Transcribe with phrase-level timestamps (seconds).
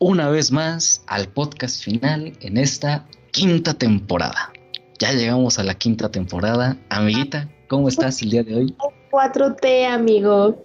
[0.00, 4.50] una vez más al podcast final en esta quinta temporada.
[4.98, 6.78] Ya llegamos a la quinta temporada.
[6.88, 8.74] Amiguita, ¿cómo estás el día de hoy?
[9.10, 10.64] 4T, amigo.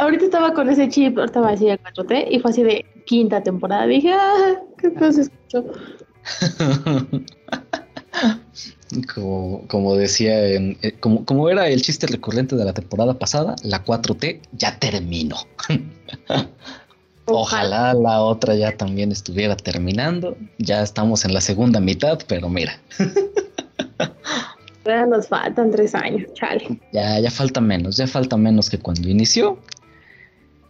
[0.00, 3.42] ahorita estaba con ese chip, ahorita va a decir 4T y fue así de quinta
[3.42, 3.86] temporada.
[3.86, 5.64] Dije, ah, qué cosa escuchó.
[9.14, 13.54] Como, como decía, en, eh, como, como era el chiste recurrente de la temporada pasada,
[13.62, 15.36] la 4T ya terminó.
[17.32, 20.36] Ojalá la otra ya también estuviera terminando.
[20.58, 22.80] Ya estamos en la segunda mitad, pero mira.
[24.84, 26.80] Ya nos faltan tres años, chale.
[26.92, 29.58] Ya, ya falta menos, ya falta menos que cuando inició.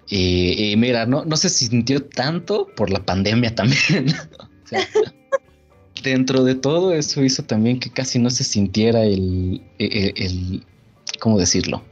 [0.09, 4.09] Y, y mira, no, no se sintió tanto por la pandemia también.
[4.65, 4.87] o sea,
[6.03, 10.67] dentro de todo eso hizo también que casi no se sintiera el, el, el
[11.21, 11.83] ¿cómo decirlo?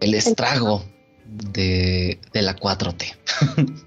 [0.00, 0.82] El estrago
[1.52, 3.16] de, de la 4T.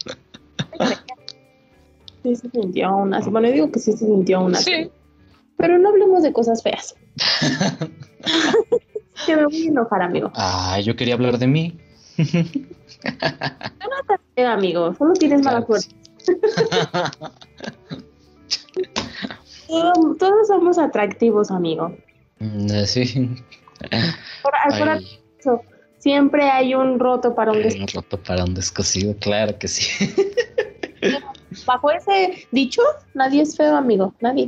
[2.23, 3.30] sí se sintió aún así.
[3.30, 4.72] Bueno, digo que sí se sintió aún así.
[4.72, 4.92] Sí.
[5.58, 6.94] Pero no hablemos de cosas feas.
[9.25, 10.31] que me voy a enojar, amigo.
[10.36, 11.80] Ah, yo quería hablar de mí.
[12.18, 12.68] no te
[14.36, 14.94] feo, amigo.
[14.95, 15.95] Solo tienes claro mala suerte.
[19.44, 19.73] Sí.
[20.20, 21.95] Todos somos atractivos, amigo.
[22.86, 23.30] Sí.
[24.44, 24.90] Por, por
[25.40, 25.62] eso,
[26.08, 28.00] siempre hay un roto para un descosido.
[28.00, 29.86] Un roto para un descosido, claro que sí.
[31.66, 32.81] Bajo ese dicho,
[33.13, 34.13] nadie es feo, amigo.
[34.22, 34.47] Nadie.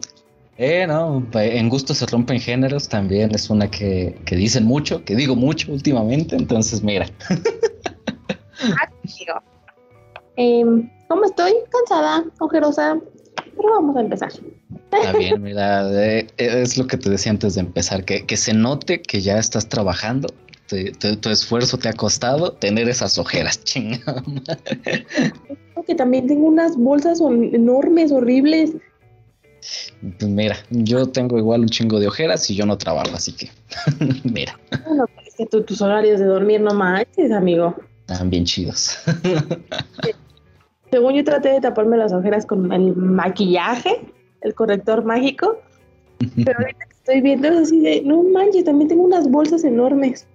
[0.57, 5.17] Eh, no, en gusto se rompen géneros también es una que, que dicen mucho, que
[5.17, 7.08] digo mucho últimamente, entonces mira.
[8.61, 9.41] Amigo.
[10.37, 10.64] Eh,
[11.09, 11.52] ¿Cómo estoy?
[11.71, 12.97] Cansada, ojerosa,
[13.36, 14.31] pero vamos a empezar.
[14.91, 18.53] Está bien, mira, eh, es lo que te decía antes de empezar, que, que se
[18.53, 20.30] note que ya estás trabajando,
[20.69, 24.23] te, te, tu esfuerzo te ha costado tener esas ojeras, chingada.
[25.85, 28.73] Que también tengo unas bolsas enormes, horribles.
[30.21, 33.49] Mira, yo tengo igual un chingo de ojeras y yo no trabajo, así que
[34.23, 34.58] mira.
[34.85, 37.75] Bueno, es que tus horarios de dormir no manches, amigo.
[38.08, 38.97] Están bien chidos.
[40.91, 44.02] Según yo traté de taparme las ojeras con el maquillaje,
[44.41, 45.59] el corrector mágico,
[46.43, 50.25] pero ahorita estoy viendo así de, no manches, también tengo unas bolsas enormes.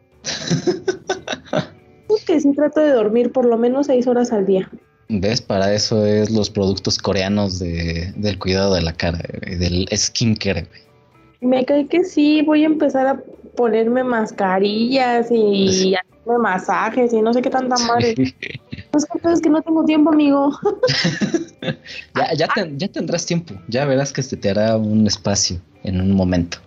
[2.25, 4.71] Que sí trato de dormir por lo menos seis horas al día.
[5.09, 5.41] ¿Ves?
[5.41, 10.67] Para eso es los productos coreanos de, del cuidado de la cara, del skincare.
[11.41, 13.23] Me cae que sí, voy a empezar a
[13.55, 15.95] ponerme mascarillas y sí.
[15.95, 18.15] hacerme masajes y no sé qué tanta madre.
[18.17, 18.35] Sí.
[18.95, 20.59] Es que, es que no tengo tiempo, amigo.
[22.17, 26.01] ya, ya, ten, ya, tendrás tiempo, ya verás que se te hará un espacio en
[26.01, 26.59] un momento.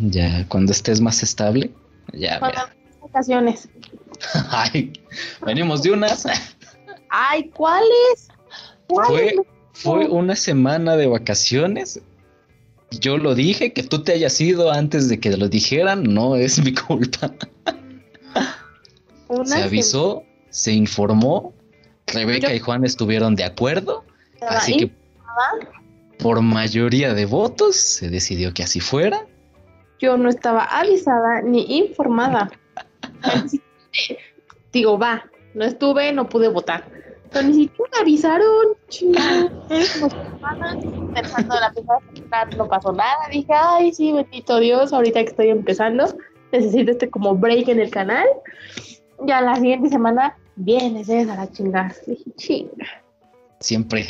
[0.00, 1.70] Ya cuando estés más estable,
[2.12, 2.40] ya.
[3.00, 3.68] Vacaciones.
[4.50, 4.92] Ay,
[5.44, 6.26] venimos de unas.
[7.08, 8.28] Ay, ¿cuáles?
[8.86, 9.34] ¿Cuáles?
[9.34, 12.00] Fue, fue una semana de vacaciones.
[13.00, 16.62] Yo lo dije, que tú te hayas ido antes de que lo dijeran, no es
[16.62, 17.32] mi culpa.
[19.28, 21.54] Una se avisó, se informó,
[22.06, 22.54] Rebeca Yo...
[22.54, 24.04] y Juan estuvieron de acuerdo,
[24.46, 24.90] así que
[26.18, 29.26] por mayoría de votos se decidió que así fuera.
[30.02, 32.50] Yo no estaba avisada ni informada.
[34.72, 36.84] Digo, va, no estuve, no pude votar.
[37.30, 39.52] Pero ni siquiera me avisaron, chingada.
[39.68, 43.28] Pensando la primera no pasó nada.
[43.30, 46.06] Dije, ay, sí, bendito Dios, ahorita que estoy empezando,
[46.50, 48.26] necesito este como break en el canal.
[49.20, 51.94] Ya la siguiente semana vienes esa la chingada.
[52.08, 52.86] Dije, chinga.
[53.60, 54.08] Siempre.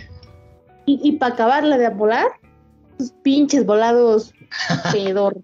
[0.87, 2.29] Y, y para acabarla de volar,
[2.97, 4.33] tus pinches volados
[4.93, 5.37] pedor.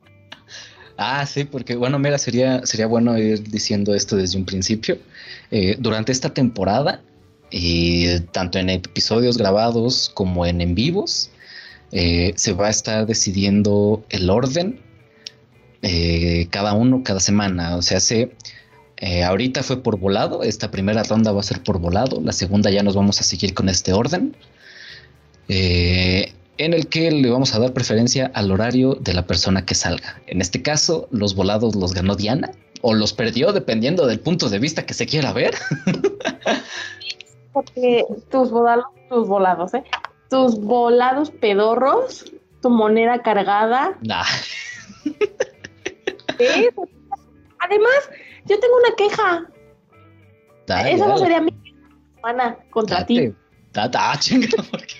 [0.98, 4.98] Ah, sí, porque bueno, mira, sería, sería bueno ir diciendo esto desde un principio.
[5.50, 7.02] Eh, durante esta temporada,
[7.50, 11.30] y tanto en episodios grabados como en en vivos,
[11.92, 14.80] eh, se va a estar decidiendo el orden
[15.82, 17.76] eh, cada uno cada semana.
[17.76, 18.32] O sea, se,
[18.96, 22.70] eh, ahorita fue por volado, esta primera ronda va a ser por volado, la segunda
[22.70, 24.36] ya nos vamos a seguir con este orden.
[25.48, 29.74] Eh, en el que le vamos a dar preferencia al horario de la persona que
[29.74, 30.20] salga.
[30.26, 32.50] En este caso, los volados los ganó Diana
[32.82, 35.54] o los perdió dependiendo del punto de vista que se quiera ver.
[37.52, 39.84] porque tus volados, tus volados, ¿eh?
[40.30, 43.96] Tus volados pedorros, tu moneda cargada.
[44.02, 44.24] Nah.
[46.38, 46.68] ¿eh?
[47.60, 48.10] Además,
[48.44, 49.46] yo tengo una queja.
[50.66, 51.52] Dale, Esa no sería mi
[52.14, 53.32] semana contra ti.
[53.72, 53.98] Date.
[54.00, 54.97] Ah, chinga, ¿por qué?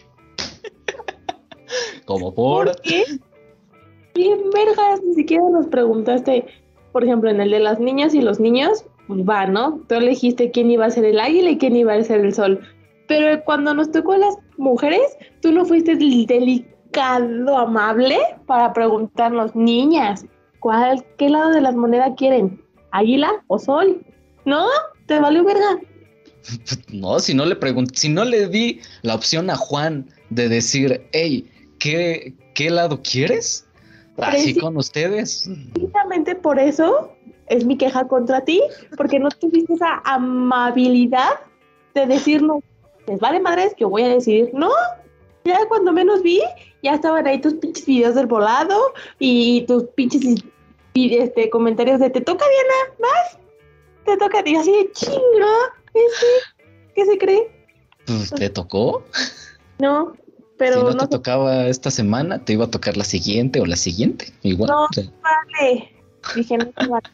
[2.08, 2.69] Como por.
[2.69, 3.05] ¿Por qué?
[4.14, 6.46] Bien, vergas, ni siquiera nos preguntaste,
[6.90, 9.82] por ejemplo, en el de las niñas y los niños, pues va, ¿no?
[9.87, 12.60] Tú elegiste quién iba a ser el águila y quién iba a ser el sol.
[13.08, 15.02] Pero cuando nos tocó a las mujeres,
[15.43, 18.16] tú no fuiste el delicado, amable
[18.46, 20.25] para preguntarnos, niñas,
[20.61, 22.58] ¿cuál, qué lado de las monedas quieren?
[22.90, 24.02] ¿Águila o sol?
[24.46, 24.66] ¿No?
[25.04, 25.78] ¿Te valió verga?
[26.90, 31.06] No, si no le pregunté, si no le di la opción a Juan de decir,
[31.12, 31.46] hey,
[31.78, 33.66] ¿qué, qué lado quieres?
[34.16, 35.48] Así con ustedes.
[35.72, 37.12] Precisamente por eso
[37.46, 38.62] es mi queja contra ti,
[38.96, 41.40] porque no tuviste esa amabilidad
[41.94, 42.62] de decirnos,
[43.06, 44.50] les vale madres que yo voy a decidir.
[44.52, 44.70] No,
[45.44, 46.40] ya cuando menos vi,
[46.82, 50.42] ya estaban ahí tus pinches videos del volado y tus pinches
[50.94, 53.38] este, comentarios de te toca Diana, vas,
[54.04, 55.54] te toca, y así de chinga,
[55.94, 56.26] ¿este?
[56.94, 57.50] ¿qué se cree?
[58.06, 59.04] Pues, ¿Te tocó?
[59.78, 60.12] No,
[60.58, 63.60] pero si no, no te se tocaba esta semana, te iba a tocar la siguiente
[63.60, 64.32] o la siguiente.
[64.43, 64.70] Igual.
[64.70, 64.87] No.
[65.22, 65.93] Vale.
[66.34, 67.08] Dije, no vale.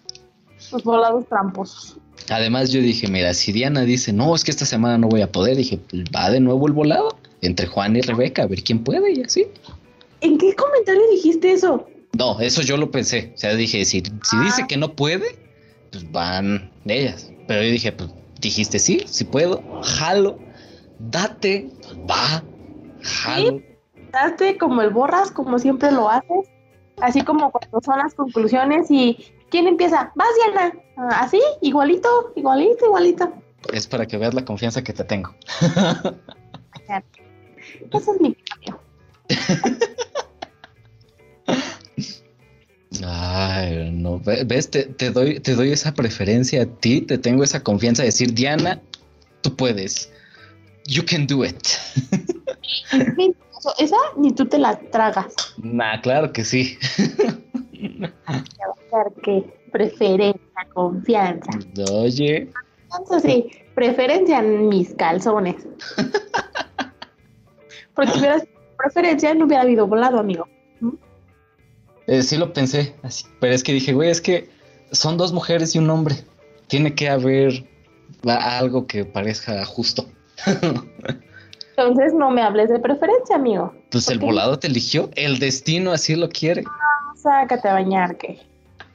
[0.73, 1.99] Los volados tramposos.
[2.31, 5.31] Además, yo dije, mira, si Diana dice, no, es que esta semana no voy a
[5.31, 8.82] poder, dije, pues va de nuevo el volado entre Juan y Rebeca, a ver quién
[8.82, 9.47] puede y así.
[10.23, 11.87] ¿En qué comentario dijiste eso?
[12.17, 13.32] No, eso yo lo pensé.
[13.35, 15.38] O sea, dije, si, si dice que no puede,
[15.90, 17.31] pues van ellas.
[17.47, 20.38] Pero yo dije, pues dijiste sí, sí puedo, jalo,
[20.99, 22.43] date, pues, va,
[23.05, 23.61] jalo.
[24.12, 26.49] Daste como el borras, como siempre lo haces.
[27.01, 29.19] Así como cuando son las conclusiones y
[29.51, 30.12] ¿quién empieza?
[30.15, 30.73] Vas, Diana.
[30.97, 33.33] Ah, Así, igualito, igualito, igualito.
[33.73, 35.35] Es para que veas la confianza que te tengo.
[37.93, 38.79] Ese es mi cambio.
[43.05, 47.43] Ay, no, ve- ves, te, te doy, te doy esa preferencia a ti, te tengo
[47.43, 48.81] esa confianza de decir, Diana,
[49.41, 50.12] tú puedes.
[50.87, 51.79] You can do it.
[53.79, 55.35] Esa ni tú te la tragas.
[55.57, 56.79] Nah, claro que sí.
[58.91, 61.51] Porque preferencia, confianza.
[61.91, 62.51] Oye,
[62.99, 65.57] Entonces sí, preferencia en mis calzones.
[67.95, 68.43] Porque si hubiera
[68.77, 70.47] preferencia no hubiera habido volado, amigo.
[72.07, 74.51] eh, sí lo pensé, así, pero es que dije, güey, es que
[74.93, 76.17] son dos mujeres y un hombre.
[76.67, 77.65] Tiene que haber
[78.27, 80.07] algo que parezca justo.
[81.77, 83.75] Entonces no me hables de preferencia, amigo.
[83.91, 86.65] Pues el volado te eligió, el destino así lo quiere.
[87.17, 88.41] Sácate a bañar, que.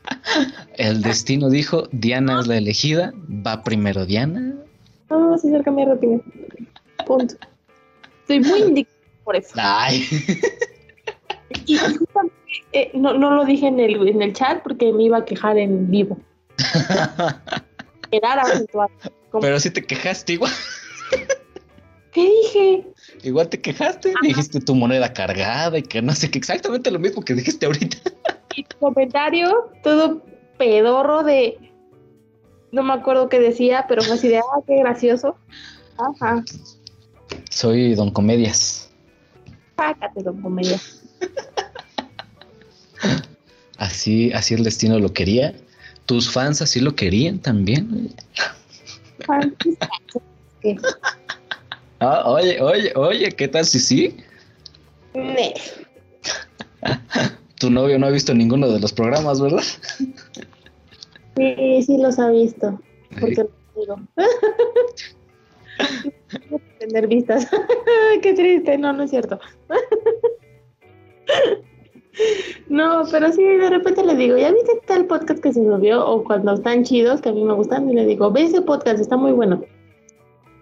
[0.75, 3.13] El destino dijo, Diana es la elegida,
[3.45, 4.55] va primero Diana.
[5.09, 6.19] No, sí, cerca mi rutina.
[7.05, 7.35] Punto.
[8.21, 9.51] Estoy muy indignada por eso.
[9.55, 10.05] Ay,
[11.65, 11.77] Y,
[12.73, 15.57] eh, no, no lo dije en el, en el chat porque me iba a quejar
[15.57, 16.17] en vivo.
[18.11, 18.91] Quedar acentuado.
[19.39, 20.51] Pero si te quejaste igual.
[22.11, 22.87] ¿Qué dije?
[23.23, 27.21] Igual te quejaste, dijiste tu moneda cargada y que no sé qué, exactamente lo mismo
[27.21, 27.97] que dijiste ahorita.
[28.55, 30.23] Y tu comentario, todo
[30.57, 31.57] pedorro de.
[32.71, 35.37] No me acuerdo qué decía, pero fue así de, ah, qué gracioso.
[35.97, 36.43] Ajá,
[37.49, 38.89] Soy Don Comedias.
[39.77, 40.79] sácate, don comedia.
[43.77, 45.55] Así, así el destino lo quería.
[46.05, 48.13] Tus fans así lo querían también.
[50.61, 50.77] ¿Qué?
[51.99, 54.17] Ah, oye, oye, oye, ¿qué tal si sí?
[57.59, 59.63] Tu novio no ha visto ninguno de los programas, ¿verdad?
[61.35, 62.79] Sí, sí los ha visto.
[63.19, 63.99] Porque lo digo.
[65.77, 67.49] A tener vistas.
[68.21, 69.39] Qué triste, no, no es cierto.
[72.67, 76.05] No, pero sí, de repente le digo, ¿ya viste tal podcast que se subió?
[76.05, 78.99] O cuando están chidos, que a mí me gustan, y le digo, ve ese podcast,
[78.99, 79.63] está muy bueno.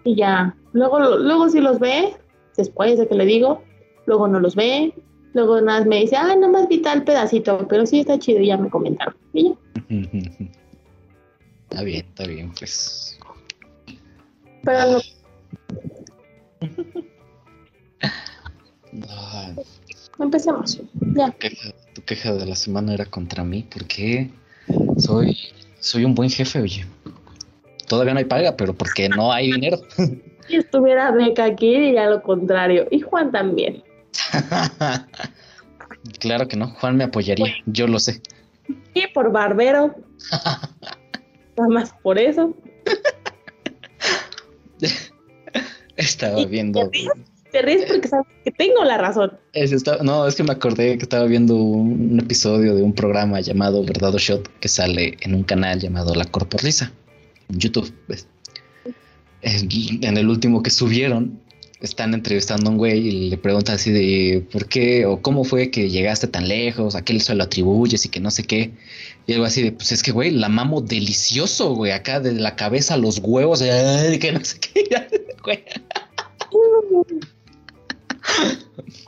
[0.04, 2.16] Y ya, luego, luego sí los ve,
[2.56, 3.62] después de que le digo,
[4.06, 4.92] luego no los ve,
[5.34, 8.40] luego nada más me dice, ah, nada más vi tal pedacito, pero sí está chido,
[8.40, 9.14] y ya me comentaron.
[9.32, 9.54] Y ya.
[11.70, 13.18] Está bien, está bien, pues.
[14.64, 14.98] Pero
[18.92, 19.52] no, Ah,
[20.18, 20.80] empecemos.
[21.14, 21.30] Ya.
[21.38, 24.30] queja- tu queja de la semana era contra mí, porque
[24.96, 25.36] soy,
[25.78, 26.86] soy un buen jefe, oye.
[27.88, 29.80] Todavía no hay paga, pero porque no hay dinero.
[30.48, 32.88] Si estuviera Beca aquí, diría lo contrario.
[32.90, 33.82] Y Juan también.
[36.20, 38.22] claro que no, Juan me apoyaría, yo lo sé.
[38.94, 39.94] Y por barbero.
[41.58, 42.54] Nada más por eso.
[45.96, 46.90] Estaba viendo.
[47.52, 49.32] Te ríes porque sabes que tengo la razón.
[49.52, 52.94] Es, está- no, es que me acordé que estaba viendo un, un episodio de un
[52.94, 56.90] programa llamado Verdad o Shot que sale en un canal llamado La Corporrisa
[57.48, 57.92] YouTube.
[58.06, 58.26] pues.
[59.42, 61.40] En el último que subieron,
[61.80, 65.70] están entrevistando a un güey y le preguntan así de por qué o cómo fue
[65.70, 68.72] que llegaste tan lejos, a qué se lo atribuyes y que no sé qué.
[69.26, 72.56] Y algo así de, pues es que, güey, la mamo delicioso, güey, acá de la
[72.56, 74.84] cabeza a los huevos, ay, que no sé qué,
[75.44, 75.64] güey.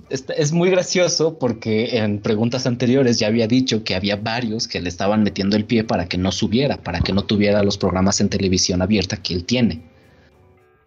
[0.08, 4.88] Es muy gracioso porque en preguntas anteriores ya había dicho que había varios que le
[4.88, 8.28] estaban metiendo el pie para que no subiera, para que no tuviera los programas en
[8.28, 9.82] televisión abierta que él tiene.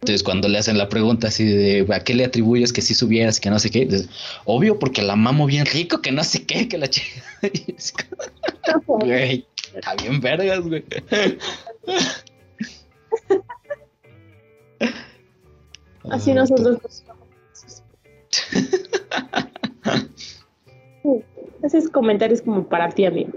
[0.02, 3.40] Entonces cuando le hacen la pregunta así de a qué le atribuyes que si subieras,
[3.40, 3.88] que no sé qué,
[4.44, 7.22] obvio porque la mamo bien rico, que no sé qué, que la chica.
[8.86, 10.84] Güey, está bien vergas, güey.
[16.10, 16.80] Así nosotros.
[21.64, 23.32] Haces comentarios como para ti, amigo.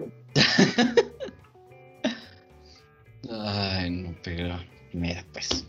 [3.30, 4.56] Ay, no, pero
[4.92, 5.64] mira, pues.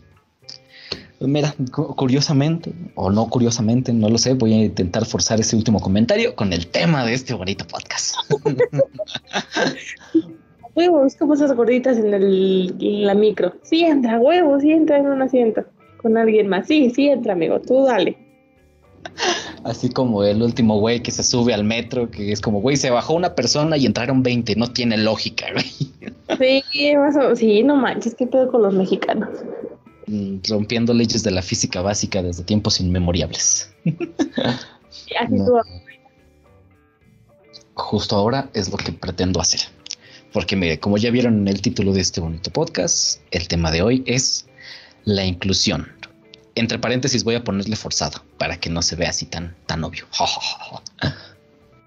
[1.18, 5.56] Pues Mira, cu- curiosamente, o no curiosamente, no lo sé, voy a intentar forzar ese
[5.56, 8.14] último comentario con el tema de este bonito podcast.
[10.76, 13.54] Huevos, como esas gorditas en, el, en la micro.
[13.62, 15.64] Sí entra, huevos, sí entra en un asiento.
[15.96, 16.68] Con alguien más.
[16.68, 17.60] Sí, sí entra, amigo.
[17.60, 18.16] Tú dale.
[19.64, 22.90] Así como el último güey que se sube al metro, que es como, güey, se
[22.90, 26.62] bajó una persona y entraron 20, no tiene lógica, güey.
[26.72, 29.28] Sí, más o- sí, no manches, ¿qué pedo con los mexicanos?
[30.06, 33.70] Mm, Rompiendo leyes de la física básica desde tiempos inmemoriales.
[33.84, 35.44] Así No.
[35.44, 35.52] tú,
[37.74, 39.60] justo ahora es lo que pretendo hacer.
[40.32, 43.82] Porque mire, como ya vieron en el título de este bonito podcast, el tema de
[43.82, 44.46] hoy es
[45.04, 45.88] la inclusión.
[46.58, 50.06] Entre paréntesis voy a ponerle forzado para que no se vea así tan, tan obvio.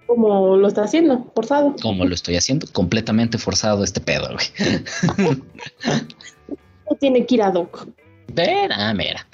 [0.07, 1.75] como lo está haciendo, forzado.
[1.81, 5.37] Como lo estoy haciendo, completamente forzado este pedo, güey.
[6.89, 7.87] No tiene que ir a Doc.
[8.35, 9.27] Mira, mira.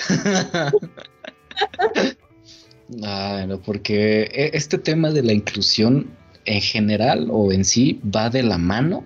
[3.03, 6.09] Ay, no, porque e- este tema de la inclusión
[6.45, 9.05] en general o en sí va de la mano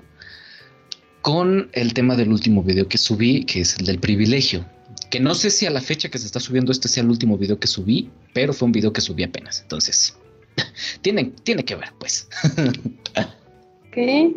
[1.22, 4.66] con el tema del último video que subí, que es el del privilegio.
[5.12, 7.38] Que no sé si a la fecha que se está subiendo este sea el último
[7.38, 9.62] video que subí, pero fue un video que subí apenas.
[9.62, 10.16] Entonces,
[11.02, 12.28] tiene, tiene que ver, pues.
[13.92, 14.34] ¿Qué?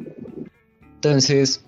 [0.97, 1.62] Entonces,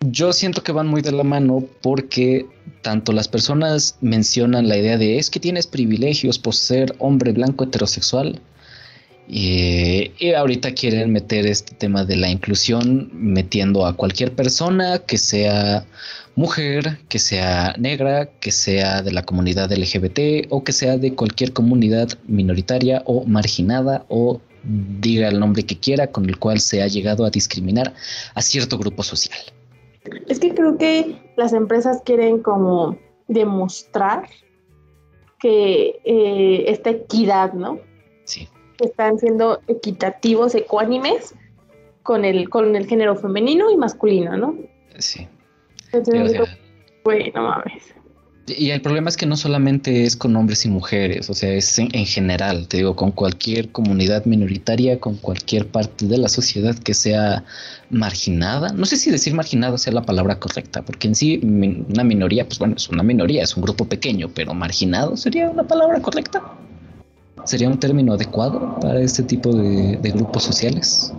[0.00, 2.46] yo siento que van muy de la mano porque
[2.82, 7.64] tanto las personas mencionan la idea de es que tienes privilegios por ser hombre blanco
[7.64, 8.40] heterosexual.
[9.32, 15.18] Y, y ahorita quieren meter este tema de la inclusión metiendo a cualquier persona que
[15.18, 15.86] sea
[16.34, 21.52] mujer, que sea negra, que sea de la comunidad LGBT o que sea de cualquier
[21.52, 26.88] comunidad minoritaria o marginada o diga el nombre que quiera con el cual se ha
[26.88, 27.94] llegado a discriminar
[28.34, 29.40] a cierto grupo social.
[30.28, 34.28] Es que creo que las empresas quieren como demostrar
[35.38, 37.78] que eh, esta equidad, ¿no?
[38.24, 38.48] Sí.
[38.80, 41.34] Que están siendo equitativos, ecuánimes
[42.02, 44.56] con el, con el género femenino y masculino, ¿no?
[44.98, 45.28] Sí.
[45.92, 46.44] Entonces, o sea, digo,
[47.04, 47.94] güey, no mames.
[48.46, 51.78] y el problema es que no solamente es con hombres y mujeres, o sea, es
[51.78, 56.74] en, en general, te digo, con cualquier comunidad minoritaria, con cualquier parte de la sociedad
[56.78, 57.44] que sea
[57.90, 58.70] marginada.
[58.72, 62.58] No sé si decir marginada sea la palabra correcta, porque en sí una minoría, pues
[62.58, 66.42] bueno, es una minoría, es un grupo pequeño, pero marginado sería una palabra correcta.
[67.44, 71.12] ¿Sería un término adecuado para este tipo de, de grupos sociales?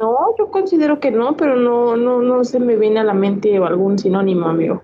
[0.00, 3.56] No, yo considero que no, pero no, no, no se me viene a la mente
[3.58, 4.82] algún sinónimo, amigo.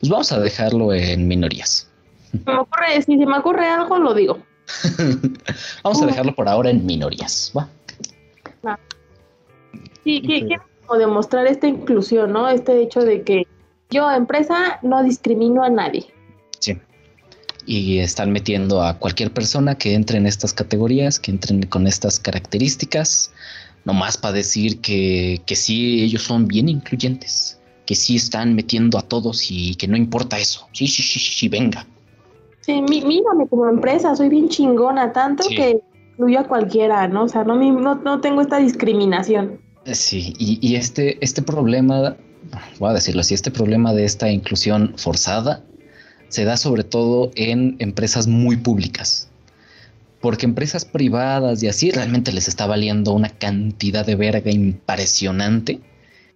[0.00, 1.88] Pues vamos a dejarlo en minorías.
[2.32, 4.38] Se me ocurre, si se me ocurre algo, lo digo.
[5.84, 7.68] Vamos a dejarlo por ahora en minorías, ¿va?
[10.02, 10.64] Sí, quiero
[10.98, 12.48] demostrar esta inclusión, ¿no?
[12.48, 13.46] Este hecho de que
[13.92, 16.06] yo, empresa, no discrimino a nadie.
[16.58, 16.76] Sí.
[17.66, 22.18] Y están metiendo a cualquier persona que entre en estas categorías, que entren con estas
[22.18, 23.30] características,
[23.84, 29.02] nomás para decir que, que sí, ellos son bien incluyentes, que sí están metiendo a
[29.02, 30.66] todos y que no importa eso.
[30.72, 31.86] Sí, sí, sí, sí, sí, venga.
[32.60, 35.54] Sí, mí- mírame como empresa, soy bien chingona, tanto Sí.
[35.56, 35.80] que
[36.12, 37.24] incluyo a cualquiera, ¿no?
[37.24, 39.58] O sea, no, no, no tengo esta discriminación.
[39.86, 42.16] Sí, y, y este, este problema,
[42.78, 45.62] voy a decirlo así, este problema de esta inclusión forzada
[46.28, 49.28] se da sobre todo en empresas muy públicas.
[50.20, 55.80] Porque empresas privadas y así realmente les está valiendo una cantidad de verga impresionante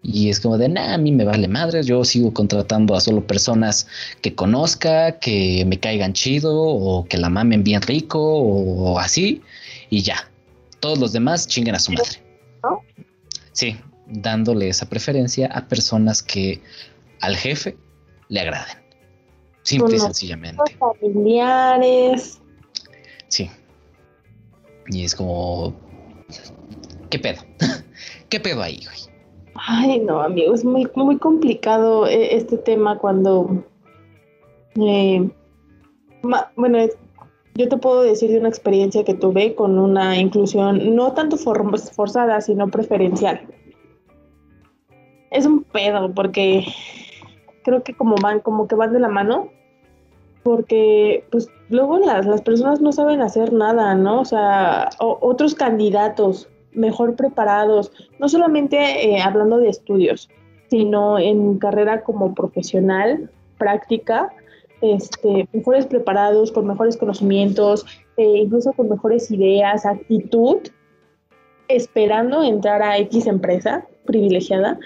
[0.03, 3.27] Y es como de, nah, a mí me vale madre, yo sigo contratando a solo
[3.27, 3.87] personas
[4.23, 9.43] que conozca, que me caigan chido o que la mamen bien rico o así,
[9.91, 10.31] y ya.
[10.81, 12.23] Todos los demás chinguen a su madre.
[12.63, 12.83] ¿No?
[13.53, 13.77] Sí,
[14.09, 16.61] dándole esa preferencia a personas que
[17.21, 17.77] al jefe
[18.29, 18.77] le agraden.
[19.63, 20.63] Simple y sencillamente.
[20.79, 22.41] Familiares.
[23.29, 23.51] Sí.
[24.89, 25.75] Y es como,
[27.11, 27.43] ¿qué pedo?
[28.29, 29.17] ¿Qué pedo ahí, güey?
[29.55, 33.65] Ay, no, amigo, es muy, muy complicado eh, este tema cuando...
[34.77, 35.29] eh,
[36.23, 36.79] ma- bueno,
[37.55, 41.79] yo te puedo decir de una experiencia que tuve con una inclusión no tanto for-
[41.79, 43.41] forzada, sino preferencial.
[45.31, 46.67] Es un pedo porque
[47.65, 49.49] creo que como van, como que van de la mano,
[50.43, 54.21] porque pues luego las, las personas no saben hacer nada, ¿no?
[54.21, 57.91] O sea, otros candidatos mejor preparados,
[58.21, 60.29] no solamente eh, hablando de estudios,
[60.69, 64.33] sino en carrera como profesional, práctica,
[64.81, 70.59] este, mejores preparados, con mejores conocimientos, eh, incluso con mejores ideas, actitud,
[71.69, 74.79] esperando entrar a X empresa privilegiada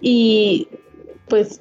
[0.00, 0.68] y
[1.28, 1.60] pues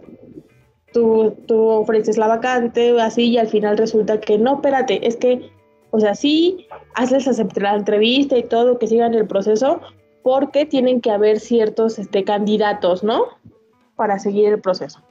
[0.93, 5.51] tú, tú ofreces la vacante así y al final resulta que no, espérate, es que,
[5.91, 9.81] o sea, sí, hazles aceptar la entrevista y todo, que sigan el proceso,
[10.21, 13.25] porque tienen que haber ciertos este, candidatos, ¿no?
[13.95, 15.02] Para seguir el proceso.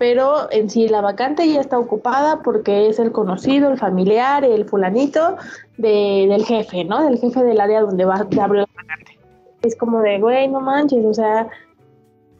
[0.00, 4.64] Pero en sí la vacante ya está ocupada porque es el conocido, el familiar, el
[4.64, 5.36] fulanito
[5.76, 7.04] de, del jefe, ¿no?
[7.04, 9.18] Del jefe del área donde va a abrir la vacante.
[9.60, 11.48] Es como de, güey, no manches, o sea,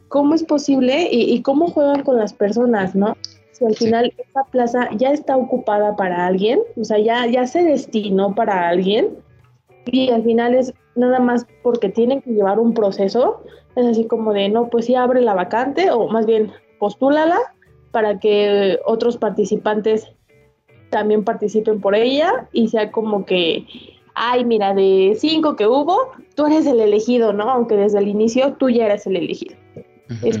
[0.07, 3.15] ¿cómo es posible y, y cómo juegan con las personas, ¿no?
[3.51, 3.85] Si al Sí.
[3.85, 8.69] final esa plaza ya está ocupada para alguien, o sea, ya, ya se destinó para
[8.69, 9.17] alguien,
[9.85, 13.43] y al final es nada más porque tienen que llevar un proceso,
[13.75, 16.51] es así como de, no, pues sí abre la vacante, o más bien
[16.81, 17.37] postúlala
[17.91, 20.11] para que otros participantes
[20.89, 23.67] también participen por ella y sea como que,
[24.15, 27.51] ay, mira, de cinco que hubo, tú eres el elegido, ¿no?
[27.51, 29.55] Aunque desde el inicio tú ya eres el elegido.
[30.09, 30.39] Ujú.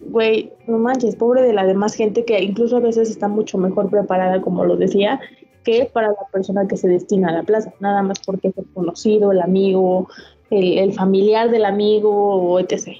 [0.00, 3.90] Güey, no manches, pobre de la demás gente que incluso a veces está mucho mejor
[3.90, 5.20] preparada, como lo decía,
[5.64, 8.66] que para la persona que se destina a la plaza, nada más porque es el
[8.72, 10.08] conocido, el amigo,
[10.48, 12.96] el, el familiar del amigo, o etc.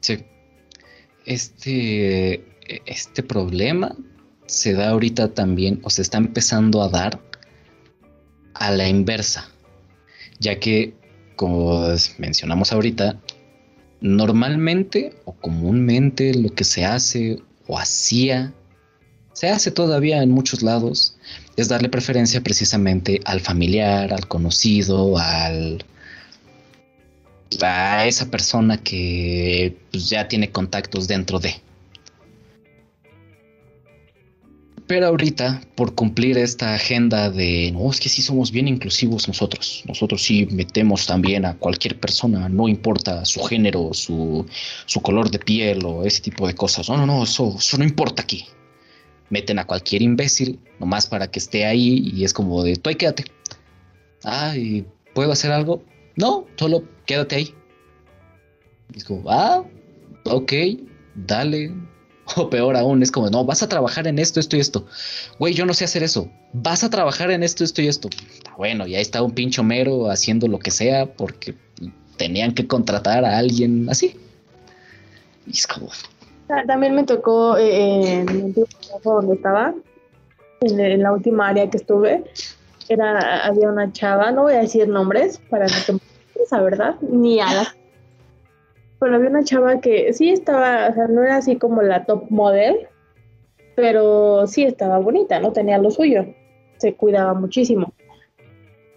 [0.00, 0.24] Sí.
[1.26, 2.44] Este,
[2.86, 3.96] este problema
[4.46, 7.20] se da ahorita también, o se está empezando a dar
[8.54, 9.48] a la inversa,
[10.38, 10.94] ya que,
[11.36, 11.86] como
[12.18, 13.18] mencionamos ahorita,
[14.00, 18.52] normalmente o comúnmente lo que se hace o hacía,
[19.32, 21.16] se hace todavía en muchos lados,
[21.56, 25.84] es darle preferencia precisamente al familiar, al conocido, al
[27.60, 31.54] a esa persona que pues, ya tiene contactos dentro de.
[34.86, 39.82] Pero ahorita, por cumplir esta agenda de, no, es que sí somos bien inclusivos nosotros,
[39.86, 44.44] nosotros sí metemos también a cualquier persona, no importa su género, su,
[44.86, 46.88] su color de piel o ese tipo de cosas.
[46.88, 48.44] No, no, no, eso, eso no importa aquí.
[49.30, 52.96] Meten a cualquier imbécil nomás para que esté ahí y es como de, tú ahí
[52.96, 53.24] quédate.
[54.24, 54.84] Ah, ¿y
[55.14, 55.82] puedo hacer algo?
[56.16, 57.54] No, solo quédate ahí.
[58.94, 59.64] Y es como, ah,
[60.24, 60.52] ok,
[61.14, 61.72] dale.
[62.36, 64.86] O peor aún, es como, no, vas a trabajar en esto, esto y esto.
[65.40, 66.30] Güey, yo no sé hacer eso.
[66.52, 68.08] Vas a trabajar en esto, esto y esto.
[68.56, 71.56] Bueno, y ahí está un pincho mero haciendo lo que sea porque
[72.16, 74.16] tenían que contratar a alguien así.
[75.48, 75.88] Y es como,
[76.46, 79.74] Ta- También me tocó eh, en último trabajo donde estaba,
[80.60, 82.22] en, en la última área que estuve,
[82.92, 86.02] era, había una chava, no voy a decir nombres para no quemar
[86.42, 87.74] esa verdad, ni a la...
[88.98, 92.30] Pero había una chava que sí estaba, o sea, no era así como la top
[92.30, 92.88] model,
[93.74, 95.52] pero sí estaba bonita, ¿no?
[95.52, 96.26] Tenía lo suyo,
[96.76, 97.92] se cuidaba muchísimo.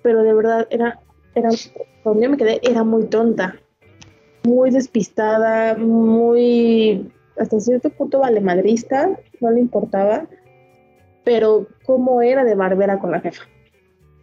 [0.04, 1.00] Pero de verdad era,
[1.34, 1.50] era,
[2.04, 3.56] donde yo me quedé, era muy tonta,
[4.44, 9.10] muy despistada, muy hasta cierto punto valemadrista,
[9.42, 10.28] no le importaba,
[11.24, 13.44] pero cómo era de barbera con la jefa.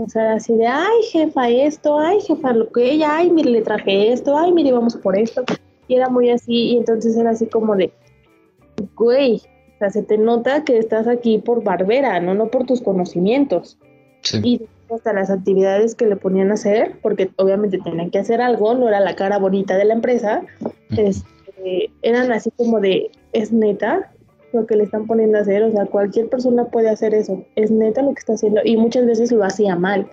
[0.03, 3.63] O sea, así de, ay, jefa, esto, ay, jefa, lo que ella, ay, mire, le
[3.63, 5.45] traje esto, ay, mire, vamos por esto.
[5.87, 7.93] Y era muy así, y entonces era así como de,
[8.97, 12.81] güey, o sea, se te nota que estás aquí por barbera, no, no por tus
[12.81, 13.79] conocimientos.
[14.23, 14.63] sí, Y
[14.93, 18.89] hasta las actividades que le ponían a hacer, porque obviamente tenían que hacer algo, no
[18.89, 20.43] era la cara bonita de la empresa,
[20.97, 24.11] este, eran así como de, es neta
[24.53, 27.71] lo que le están poniendo a hacer, o sea, cualquier persona puede hacer eso, es
[27.71, 30.07] neta lo que está haciendo, y muchas veces lo hacía mal,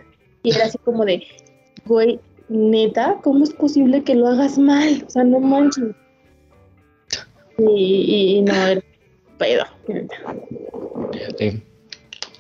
[0.44, 1.24] y era así como de,
[1.86, 5.04] güey, neta, ¿cómo es posible que lo hagas mal?
[5.08, 5.86] O sea, no manches.
[7.58, 8.82] Y, y no era
[9.38, 9.64] pedo.
[11.40, 11.62] Eh,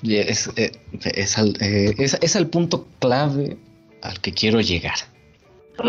[0.02, 0.72] y es, eh,
[1.16, 3.58] es al, eh, es- es al punto clave
[4.02, 4.96] al que quiero llegar.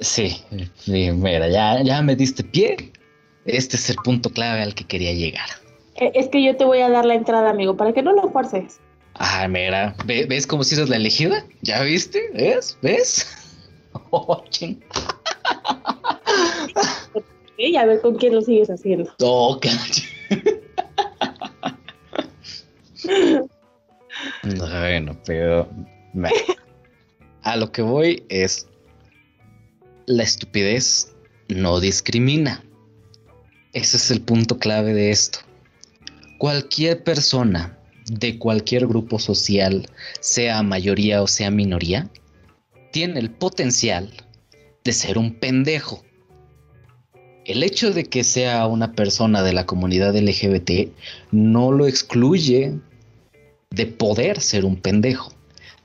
[0.00, 0.36] Sí,
[0.76, 2.76] sí, mira, ya, ya me diste pie.
[3.48, 5.48] Este es el punto clave al que quería llegar.
[5.96, 8.30] Eh, Es que yo te voy a dar la entrada, amigo, para que no lo
[8.30, 8.78] fuerces.
[9.14, 11.44] Ah, mira, ¿ve- ¿ves cómo si eres la elegida?
[11.62, 12.22] ¿Ya viste?
[12.34, 12.78] ¿Ves?
[12.82, 13.34] ¿Ves?
[14.10, 14.80] Oh, ching.
[17.60, 19.12] Y a ver con quién lo sigues haciendo.
[19.20, 19.58] Oh.
[24.42, 25.68] Bueno, pero
[27.42, 28.66] a lo que voy es
[30.06, 31.14] la estupidez
[31.48, 32.62] no discrimina.
[33.78, 35.38] Ese es el punto clave de esto.
[36.38, 37.78] Cualquier persona
[38.10, 39.88] de cualquier grupo social,
[40.18, 42.10] sea mayoría o sea minoría,
[42.90, 44.12] tiene el potencial
[44.82, 46.02] de ser un pendejo.
[47.44, 50.90] El hecho de que sea una persona de la comunidad LGBT
[51.30, 52.74] no lo excluye
[53.70, 55.32] de poder ser un pendejo.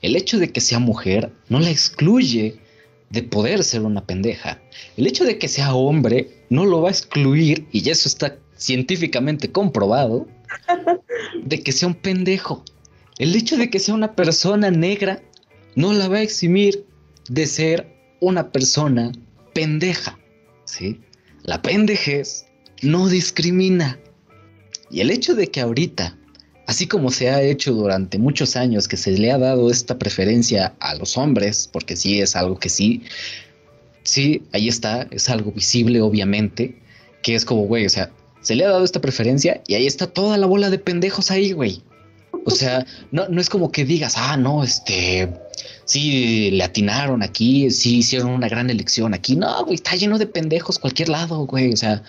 [0.02, 2.58] El hecho de que sea mujer no la excluye
[3.10, 4.60] de poder ser una pendeja.
[4.96, 9.50] El hecho de que sea hombre no lo va a excluir, y eso está científicamente
[9.50, 10.26] comprobado,
[11.44, 12.64] de que sea un pendejo.
[13.18, 15.22] El hecho de que sea una persona negra
[15.76, 16.84] no la va a eximir
[17.28, 19.12] de ser una persona
[19.52, 20.18] pendeja.
[20.64, 21.00] ¿Sí?
[21.42, 22.46] La pendejez
[22.82, 23.98] no discrimina.
[24.90, 26.18] Y el hecho de que ahorita,
[26.66, 30.74] así como se ha hecho durante muchos años, que se le ha dado esta preferencia
[30.80, 33.02] a los hombres, porque sí es algo que sí,
[34.02, 36.76] sí, ahí está, es algo visible, obviamente,
[37.22, 40.06] que es como, güey, o sea, se le ha dado esta preferencia y ahí está
[40.06, 41.82] toda la bola de pendejos ahí, güey.
[42.46, 45.30] O sea, no, no es como que digas, ah, no, este,
[45.86, 49.34] sí, le atinaron aquí, sí hicieron una gran elección aquí.
[49.34, 51.72] No, güey, está lleno de pendejos cualquier lado, güey.
[51.72, 52.02] O sea,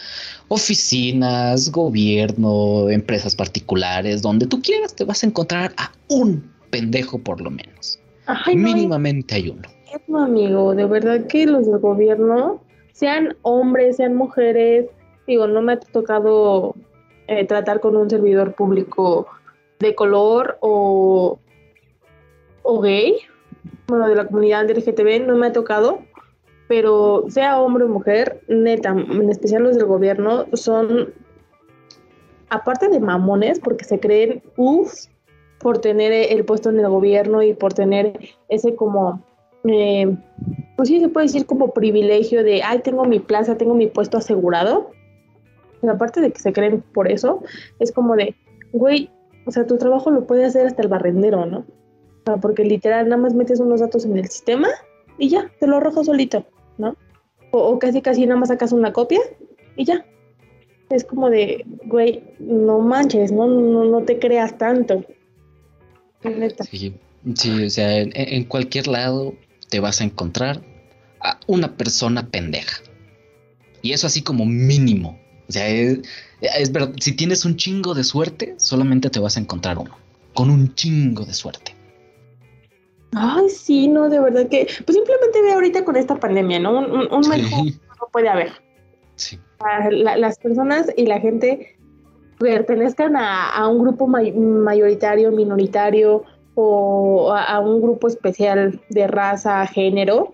[0.48, 7.42] oficinas, gobierno, empresas particulares, donde tú quieras te vas a encontrar a un pendejo por
[7.42, 8.00] lo menos.
[8.26, 9.70] Ay, no, Mínimamente hay uno.
[10.08, 14.88] No, amigo, de verdad que los del gobierno, sean hombres, sean mujeres,
[15.26, 16.76] digo, no me ha tocado
[17.28, 19.28] eh, tratar con un servidor público
[19.80, 21.40] de color o,
[22.64, 23.18] o gay,
[23.88, 26.00] bueno, de la comunidad LGTB, no me ha tocado,
[26.68, 31.14] pero sea hombre o mujer, neta, en especial los del gobierno, son,
[32.50, 35.06] aparte de mamones, porque se creen uff
[35.60, 39.24] por tener el puesto en el gobierno y por tener ese como
[39.68, 40.16] eh,
[40.76, 44.18] pues sí se puede decir como privilegio de, ay, tengo mi plaza, tengo mi puesto
[44.18, 44.92] asegurado.
[45.82, 47.42] Pero aparte de que se creen por eso,
[47.80, 48.36] es como de,
[48.74, 49.10] güey,
[49.46, 51.66] o sea, tu trabajo lo puede hacer hasta el barrendero, ¿no?
[52.42, 54.68] Porque literal nada más metes unos datos en el sistema
[55.18, 56.46] y ya, te lo arroja solito,
[56.78, 56.96] ¿no?
[57.52, 59.22] O, casi casi nada más sacas una copia
[59.76, 60.06] y ya.
[60.90, 65.04] Es como de, güey, no manches, no, no, no te creas tanto.
[66.70, 66.96] Sí,
[67.36, 69.34] sí, o sea, en, en cualquier lado
[69.70, 70.62] te vas a encontrar
[71.22, 72.82] a una persona pendeja.
[73.82, 75.20] Y eso así como mínimo.
[75.48, 76.00] O sea, es,
[76.42, 79.98] es verdad, si tienes un chingo de suerte, solamente te vas a encontrar uno.
[80.34, 81.75] Con un chingo de suerte.
[83.16, 86.78] Ay, sí, no, de verdad que, pues simplemente ve ahorita con esta pandemia, ¿no?
[86.80, 88.52] Un, un, un mejor no puede haber.
[89.16, 89.40] sí.
[89.60, 91.78] Ah, la- las personas y la gente
[92.40, 96.24] pertenezcan a, a un grupo may- mayoritario, minoritario
[96.56, 100.34] o a, a un grupo especial de raza, género.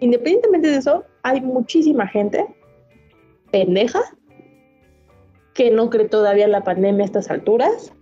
[0.00, 2.46] Independientemente de eso, hay muchísima gente
[3.52, 4.00] pendeja
[5.52, 7.92] que no cree todavía en la pandemia a estas alturas,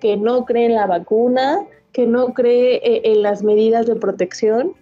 [0.00, 4.72] que no cree en la vacuna, que no cree eh, en las medidas de protección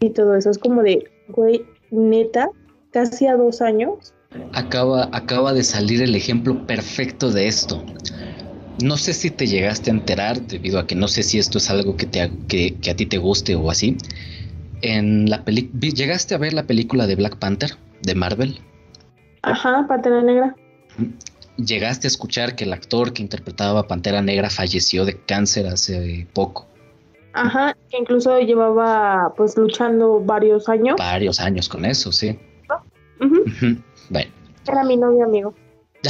[0.00, 0.50] y todo eso.
[0.50, 2.48] Es como de, güey, neta,
[2.90, 4.14] casi a dos años.
[4.52, 7.84] Acaba, acaba de salir el ejemplo perfecto de esto.
[8.82, 11.70] No sé si te llegaste a enterar, debido a que no sé si esto es
[11.70, 13.96] algo que, te, que, que a ti te guste o así.
[14.82, 17.70] En la peli ¿Llegaste a ver la película de Black Panther
[18.02, 18.58] de Marvel?
[19.42, 20.56] Ajá, Pantera Negra.
[21.56, 26.26] ¿Llegaste a escuchar que el actor que interpretaba a Pantera Negra falleció de cáncer hace
[26.32, 26.66] poco?
[27.32, 30.96] Ajá, que incluso llevaba pues luchando varios años.
[30.98, 32.38] Varios años con eso, sí.
[33.20, 33.76] Ujú, Ujú.
[34.10, 34.30] Bueno,
[34.66, 35.54] Era mi novio amigo.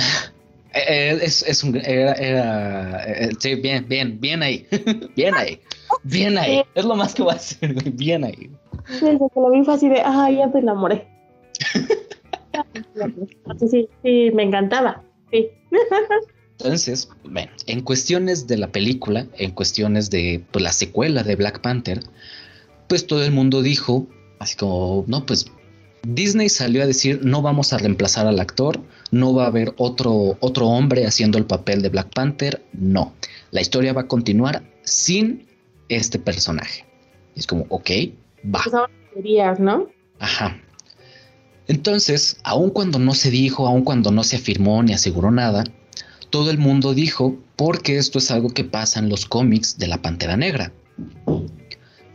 [0.72, 1.76] eh, eh, es, es un...
[1.76, 4.66] Era, era, eh, sí, bien, bien, bien ahí.
[5.16, 5.61] bien ahí.
[6.02, 6.62] Bien ahí.
[6.74, 7.74] Es lo más que voy a hacer.
[7.92, 8.50] Bien ahí.
[8.88, 11.07] Desde que lo vi fue así de, ay, ya te enamoré.
[13.59, 15.02] Sí, sí, sí, me encantaba.
[15.34, 15.50] Sí.
[16.58, 21.60] Entonces, bueno, en cuestiones de la película, en cuestiones de pues, la secuela de Black
[21.60, 22.00] Panther,
[22.88, 24.06] pues todo el mundo dijo,
[24.38, 25.46] así como, no, pues
[26.06, 30.36] Disney salió a decir no vamos a reemplazar al actor, no va a haber otro,
[30.40, 33.12] otro hombre haciendo el papel de Black Panther, no.
[33.50, 35.46] La historia va a continuar sin
[35.88, 36.84] este personaje.
[37.34, 37.90] Es como, ok,
[38.54, 38.60] va.
[38.62, 39.88] Pues ahora teorías, ¿no?
[40.20, 40.60] Ajá.
[41.66, 45.64] Entonces, aun cuando no se dijo, aun cuando no se afirmó ni aseguró nada,
[46.31, 50.03] todo el mundo dijo porque esto es algo que pasa en los cómics de la
[50.03, 50.72] Pantera Negra.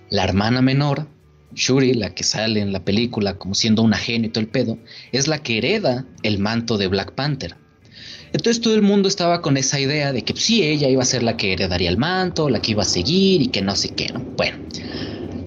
[0.09, 1.07] La hermana menor,
[1.53, 4.77] Shuri, la que sale en la película como siendo una genio y todo el pedo,
[5.11, 7.55] es la que hereda el manto de Black Panther.
[8.31, 11.05] Entonces todo el mundo estaba con esa idea de que pues, sí, ella iba a
[11.05, 13.89] ser la que heredaría el manto, la que iba a seguir y que no sé
[13.89, 14.19] qué, ¿no?
[14.37, 14.57] Bueno,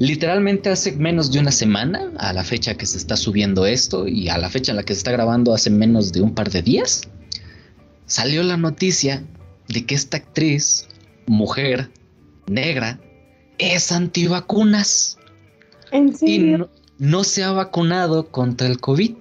[0.02, 4.28] literalmente hace menos de una semana, a la fecha que se está subiendo esto y
[4.28, 6.60] a la fecha en la que se está grabando hace menos de un par de
[6.60, 7.02] días,
[8.06, 9.22] salió la noticia
[9.68, 10.88] de que esta actriz,
[11.26, 11.88] mujer,
[12.48, 12.98] negra,
[13.58, 15.18] es antivacunas.
[15.92, 19.12] ¿En Y no, no se ha vacunado contra el COVID.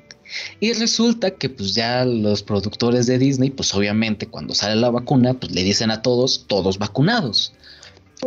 [0.59, 5.35] Y resulta que pues ya los productores de Disney, pues obviamente cuando sale la vacuna,
[5.35, 7.53] pues le dicen a todos, todos vacunados.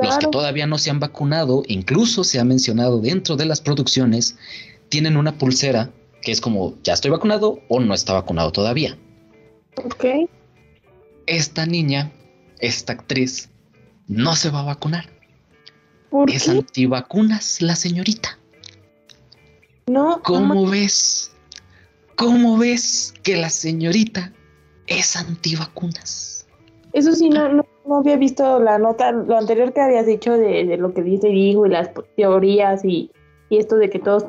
[0.03, 4.37] Los que todavía no se han vacunado, incluso se ha mencionado dentro de las producciones,
[4.89, 5.91] tienen una pulsera
[6.23, 8.99] que es como, ya estoy vacunado o no está vacunado todavía.
[9.77, 10.05] Ok.
[11.27, 12.11] Esta niña,
[12.59, 13.51] esta actriz,
[14.09, 15.11] no se va a vacunar.
[16.11, 16.53] ¿Por Es qué?
[16.53, 18.39] antivacunas la señorita.
[19.87, 21.33] No, ¿Cómo ves?
[22.17, 24.33] ¿Cómo ves que la señorita
[24.87, 26.47] es antivacunas?
[26.93, 30.65] Eso sí, no, no, no había visto la nota, lo anterior que habías dicho de,
[30.65, 33.11] de lo que dice Digo y las teorías y,
[33.51, 34.27] y esto de que todos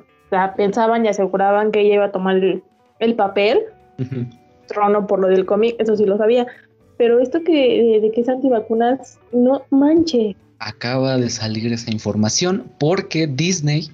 [0.58, 2.64] pensaban y aseguraban que ella iba a tomar el,
[3.00, 3.60] el papel,
[4.68, 6.48] trono por lo del cómic, eso sí lo sabía.
[6.98, 10.36] Pero esto que de, de que es antivacunas, no manche.
[10.60, 13.90] Acaba de salir esa información porque Disney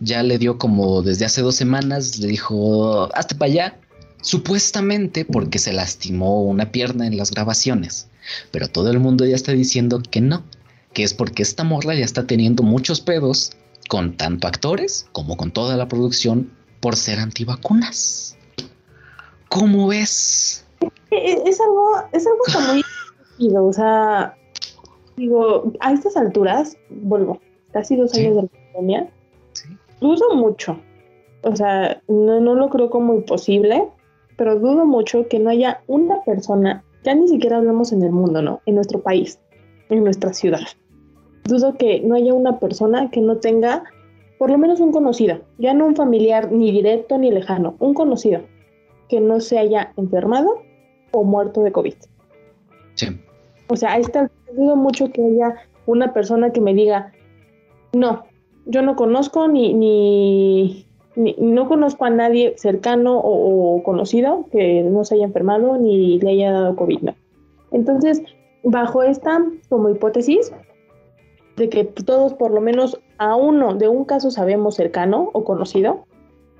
[0.00, 3.76] ya le dio como desde hace dos semanas, le dijo, hazte para allá,
[4.22, 8.08] supuestamente porque se lastimó una pierna en las grabaciones.
[8.50, 10.42] Pero todo el mundo ya está diciendo que no,
[10.92, 13.52] que es porque esta morra ya está teniendo muchos pedos
[13.88, 18.36] con tanto actores como con toda la producción por ser antivacunas.
[19.48, 20.64] ¿Cómo ves?
[21.10, 22.82] E- e- Es algo, es algo como muy
[23.56, 24.36] o sea,
[25.16, 27.40] digo, a estas alturas, vuelvo,
[27.72, 28.20] casi dos Sí.
[28.20, 29.10] años de la pandemia,
[29.52, 29.68] Sí.
[30.00, 30.80] dudo mucho,
[31.42, 33.88] o sea, no, no lo creo como imposible,
[34.36, 38.42] pero dudo mucho que no haya una persona, ya ni siquiera hablamos en el mundo,
[38.42, 38.60] ¿no?
[38.66, 39.40] En nuestro país,
[39.88, 40.60] en nuestra ciudad.
[41.44, 43.84] Dudo que no haya una persona que no tenga
[44.36, 48.42] por lo menos un conocido, ya no un familiar ni directo ni lejano, un conocido
[49.08, 50.62] que no se haya enfermado
[51.12, 51.94] o muerto de COVID.
[52.94, 53.06] Sí.
[53.68, 55.54] O sea, a esta altura dudo mucho que haya
[55.86, 57.12] una persona que me diga,
[57.94, 58.24] no,
[58.66, 65.04] yo no conozco ni, ni, no conozco a nadie cercano o, o conocido que no
[65.04, 67.00] se haya enfermado ni le haya dado COVID.
[67.00, 67.14] no.
[67.72, 68.22] Entonces,
[68.62, 70.52] bajo esta como hipótesis
[71.56, 76.04] de que todos por lo menos a uno de un caso sabemos cercano o conocido,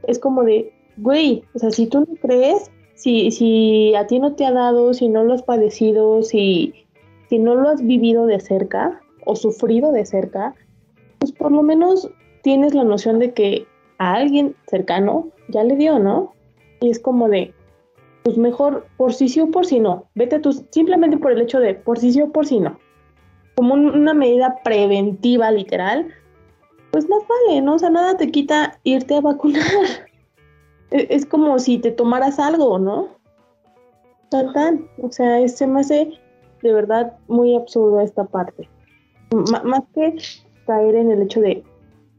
[0.07, 4.35] es como de, güey, o sea, si tú no crees, si, si a ti no
[4.35, 6.75] te ha dado, si no lo has padecido, si,
[7.29, 10.55] si no lo has vivido de cerca o sufrido de cerca,
[11.21, 12.11] pues por lo menos
[12.43, 13.67] tienes la noción de que
[13.99, 16.33] a alguien cercano ya le dio, ¿no?
[16.81, 17.53] Y es como de,
[18.23, 20.07] pues mejor por si sí o por si no.
[20.15, 22.79] Vete tú simplemente por el hecho de por si sí o por si no.
[23.57, 26.07] Como un- una medida preventiva, literal,
[26.93, 27.75] pues más vale, ¿no?
[27.75, 29.63] O sea, nada te quita irte a vacunar.
[30.91, 33.09] E- Es como si te tomaras algo, ¿no?
[34.31, 34.89] Tan, tan.
[35.03, 36.13] O sea, es- se me hace
[36.63, 38.69] de verdad muy absurdo esta parte.
[39.65, 40.17] Más que
[40.67, 41.63] caer en el hecho de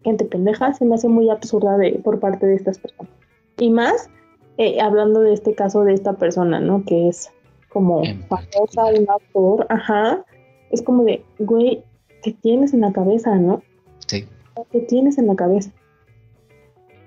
[0.04, 3.12] gente pendeja, se me hace muy absurda de, por parte de estas personas.
[3.58, 4.10] Y más
[4.58, 6.84] eh, hablando de este caso de esta persona, ¿no?
[6.84, 7.30] Que es
[7.70, 10.26] como famosa, un actor, ajá.
[10.72, 11.84] Es como de, güey,
[12.24, 13.64] ¿qué tienes en la cabeza, no?
[14.08, 14.26] Sí.
[14.72, 15.72] ¿Qué tienes en la cabeza?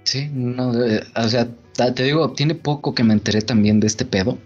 [0.05, 1.49] Sí, no, eh, o sea,
[1.95, 4.39] te digo, tiene poco que me enteré también de este pedo.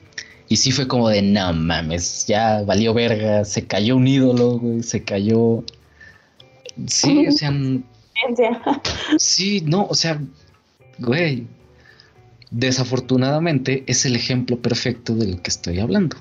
[0.49, 4.83] Y sí fue como de, no mames, ya valió verga, se cayó un ídolo, güey,
[4.83, 5.65] se cayó.
[6.87, 7.53] Sí, o sea,
[9.18, 10.20] sí, no, o sea,
[10.98, 11.46] güey.
[12.50, 16.16] Desafortunadamente es el ejemplo perfecto de lo que estoy hablando.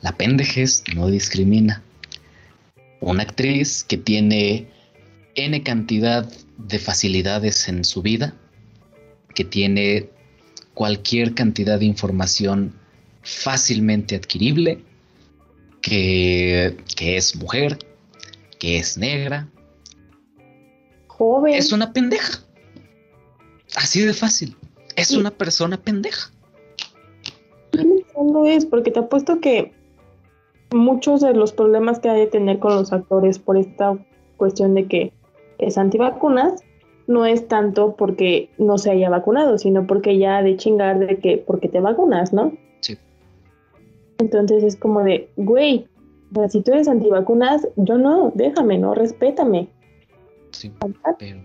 [0.00, 1.82] La pendejez no discrimina.
[3.00, 4.66] Una actriz que tiene
[5.36, 8.34] N cantidad de facilidades en su vida,
[9.34, 10.08] que tiene
[10.74, 12.74] cualquier cantidad de información
[13.22, 14.80] fácilmente adquirible,
[15.80, 17.78] que, que es mujer,
[18.58, 19.48] que es negra,
[21.22, 21.54] Joven.
[21.54, 22.40] es una pendeja.
[23.76, 24.56] Así de fácil.
[24.96, 25.18] es Sí.
[25.18, 26.30] una persona pendeja.
[28.12, 29.72] Fondo es, porque te apuesto que
[30.72, 33.96] muchos de los problemas que hay de tener con los actores por esta
[34.36, 35.12] cuestión de que
[35.58, 36.60] es antivacunas
[37.06, 41.38] no es tanto porque no se haya vacunado, sino porque ya de chingar de que
[41.38, 42.52] porque te vacunas, ¿no?
[42.80, 42.98] Sí.
[44.18, 45.86] Entonces es como de, güey,
[46.48, 48.94] si tú eres antivacunas, yo no, déjame, ¿no?
[48.94, 49.68] Respétame.
[50.52, 50.72] Sí,
[51.18, 51.42] pero.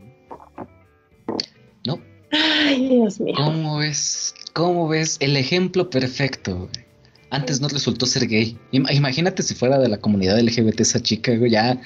[1.85, 1.99] No,
[2.31, 3.33] Ay, Dios mío.
[3.37, 4.33] ¿cómo ves?
[4.53, 5.17] ¿Cómo ves?
[5.19, 6.55] El ejemplo perfecto.
[6.57, 6.85] güey.
[7.29, 8.57] Antes no resultó ser gay.
[8.71, 11.79] Ima- Imagínate si fuera de la comunidad LGBT esa chica, güey, ya.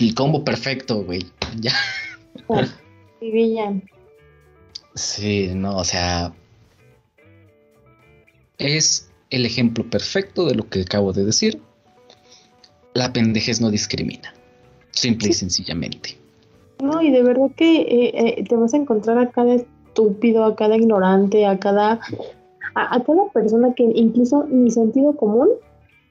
[0.00, 1.26] El combo perfecto, güey.
[1.56, 1.72] Ya.
[3.20, 3.82] Vivillan.
[4.94, 6.32] Sí, no, o sea.
[8.58, 11.60] Es el ejemplo perfecto de lo que acabo de decir.
[12.94, 14.34] La pendejez no discrimina.
[14.90, 16.18] Simple y sencillamente.
[16.82, 20.56] No, y de verdad que eh, eh, te vas a encontrar a cada estúpido, a
[20.56, 22.00] cada ignorante, a cada,
[22.74, 25.48] a, cada persona que incluso ni sentido común,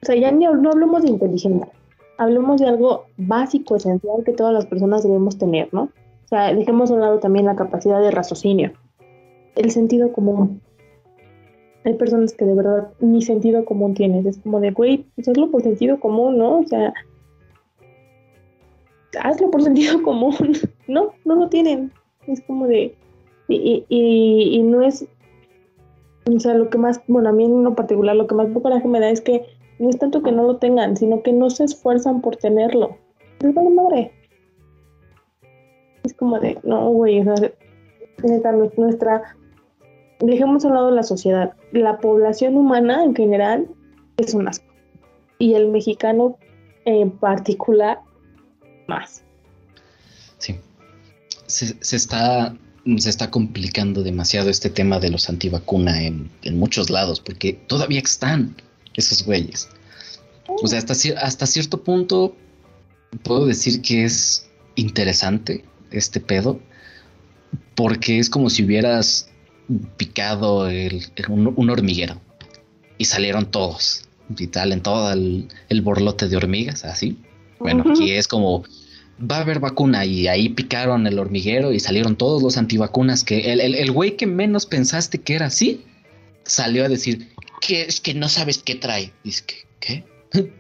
[0.02, 1.70] o sea, ya ni, no hablemos de inteligencia,
[2.18, 5.84] hablemos de algo básico, esencial que todas las personas debemos tener, ¿no?
[5.84, 8.72] O sea, dejemos a un lado también la capacidad de raciocinio,
[9.56, 10.62] el sentido común.
[11.86, 15.50] Hay personas que de verdad ni sentido común tienes, es como de, güey, pues hazlo
[15.50, 16.60] por sentido común, ¿no?
[16.60, 16.94] O sea,
[19.22, 20.36] hazlo por sentido común.
[20.88, 21.92] No, no lo tienen.
[22.28, 22.96] Es como de.
[23.48, 25.08] Y, y, y- no es.
[26.34, 27.02] O sea, lo que más.
[27.08, 29.46] Bueno, a mí en lo particular, lo que más coraje me da es que
[29.80, 32.98] no es tanto que no lo tengan, sino que no se esfuerzan por tenerlo.
[33.40, 34.12] Les vale madre.
[36.04, 36.60] Es como de.
[36.64, 37.36] No, güey, o
[38.78, 39.36] nuestra.
[40.20, 41.54] Dejemos a un lado la sociedad.
[41.72, 43.68] La población humana en general
[44.18, 44.66] es un asco.
[45.38, 46.38] Y el mexicano
[46.86, 48.00] en particular,
[48.90, 49.22] más.
[50.40, 50.56] Sí.
[51.48, 52.56] Se, se está,
[52.98, 58.00] se está complicando demasiado este tema de los antivacuna en, en muchos lados, porque todavía
[58.00, 58.56] están
[58.96, 59.70] esos güeyes.
[60.48, 62.36] O sea, hasta, hasta cierto punto
[63.24, 66.60] puedo decir que es interesante este pedo,
[67.76, 69.30] porque es como si hubieras
[69.98, 72.20] picado el- el- un, un hormiguero
[72.98, 74.04] y salieron todos
[74.38, 77.18] y tal, en todo el, el borlote de hormigas, así.
[77.60, 77.92] Bueno, Ujú.
[77.92, 78.64] aquí es como
[79.20, 83.52] va a haber vacuna y ahí picaron el hormiguero y salieron todos los antivacunas que
[83.52, 85.84] el, el, el güey que menos pensaste que era así
[86.44, 87.30] salió a decir
[87.62, 89.14] que es que no sabes qué trae.
[89.24, 90.04] Dice que, ¿qué?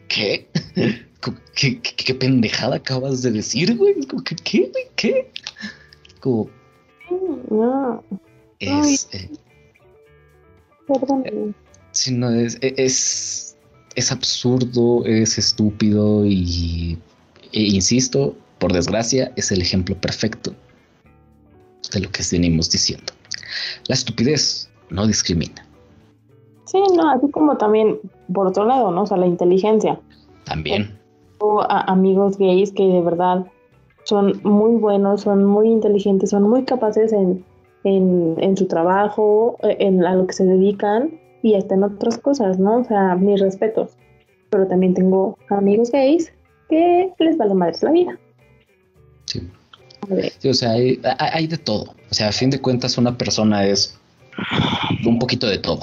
[0.07, 0.47] ¿Qué?
[1.55, 3.95] ¿Qué, qué, qué pendejada acabas de decir, güey?
[4.43, 4.87] ¿Qué, güey?
[4.95, 5.31] ¿Qué?
[6.21, 6.49] Como
[7.49, 8.03] No,
[8.59, 9.29] es, eh,
[10.87, 11.55] perdón.
[11.91, 13.57] sí, no, es, es,
[13.95, 16.97] es absurdo, es estúpido y,
[17.51, 20.51] e insisto, por desgracia, es el ejemplo perfecto
[21.93, 23.11] de lo que venimos diciendo.
[23.87, 25.65] La estupidez no discrimina.
[26.65, 27.99] Sí, no, así como también,
[28.31, 29.03] por otro lado, ¿no?
[29.03, 29.99] O sea, la inteligencia.
[30.45, 30.99] También,
[31.39, 33.45] Tengo a- amigos gays que de verdad
[34.03, 37.43] son muy buenos, son muy inteligentes, son muy capaces en,
[37.85, 42.59] en, en su trabajo, en a lo que se dedican y hasta en otras cosas,
[42.59, 42.81] ¿no?
[42.81, 43.91] O sea, mis respetos.
[44.51, 46.31] Pero también tengo amigos gays
[46.69, 48.19] que les vale madres la vida.
[49.29, 49.41] Sí.
[50.39, 51.95] Sí, o sea, hay, hay- de todo.
[52.09, 53.97] O sea, a fin de cuentas, una persona es
[55.05, 55.81] un poquito de todo.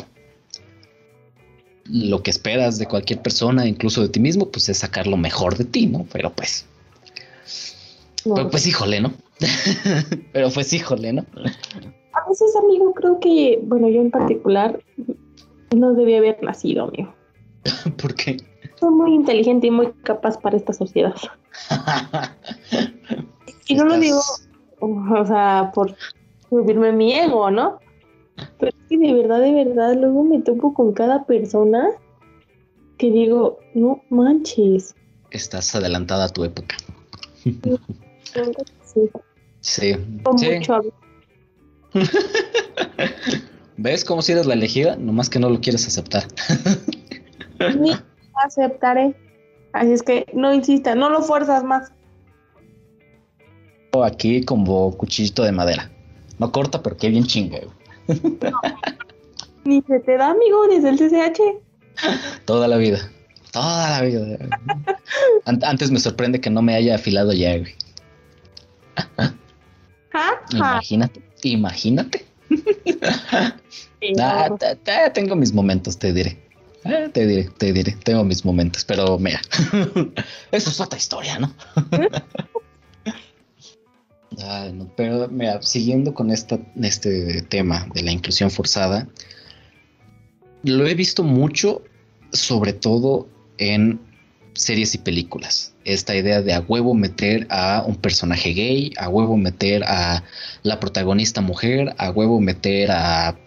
[1.84, 5.56] Lo que esperas de cualquier persona, incluso de ti mismo, pues es sacar lo mejor
[5.56, 6.06] de ti, ¿no?
[6.12, 6.66] Pero pues,
[8.24, 8.34] no.
[8.34, 9.12] pero pues híjole, ¿no?
[10.32, 11.24] pero pues híjole, ¿no?
[12.12, 14.80] A veces, amigo, creo que, bueno, yo en particular
[15.76, 17.14] no debía haber nacido, amigo.
[18.02, 18.38] Porque
[18.80, 21.14] Soy muy inteligente y muy capaz para esta sociedad.
[23.68, 24.20] Y no lo digo,
[24.80, 25.94] o sea, por
[26.48, 27.78] subirme mi ego, ¿no?
[28.58, 31.88] Pero es que de verdad, de verdad, luego me topo con cada persona
[32.98, 34.94] que digo, no manches.
[35.30, 36.76] Estás adelantada a tu época.
[38.82, 39.10] Sí,
[39.60, 39.96] Sí.
[40.22, 40.50] con sí.
[40.52, 40.80] mucho.
[43.76, 44.96] ¿Ves cómo si eres la elegida?
[44.96, 46.24] Nomás que no lo quieres aceptar.
[47.78, 47.92] Ni
[48.44, 49.14] aceptaré.
[49.72, 51.92] Así es que no insista, no lo fuerzas más.
[54.04, 55.90] Aquí como cuchillito de madera.
[56.38, 57.58] No corta, pero qué bien chinga.
[59.64, 61.40] Ni se te da, amigo, desde el CCH.
[62.44, 63.10] Toda la vida.
[63.52, 64.38] Toda la vida.
[65.44, 67.74] An- Antes me sorprende que no me haya afilado ya, güey.
[70.52, 72.24] Imagínate, imagínate.
[74.20, 76.38] Ah, tengo mis momentos, te diré.
[76.84, 77.92] Eh, te diré, te diré.
[78.04, 79.40] Tengo mis momentos, pero mira.
[80.52, 81.52] Eso es otra historia, ¿no?
[84.42, 89.08] Ah, no, pero mira, siguiendo con esta, este tema de la inclusión forzada,
[90.62, 91.82] lo he visto mucho,
[92.32, 93.28] sobre todo
[93.58, 94.00] en
[94.52, 95.74] series y películas.
[95.84, 100.24] Esta idea de a huevo meter a un personaje gay, a huevo meter a
[100.62, 103.38] la protagonista mujer, a huevo meter a,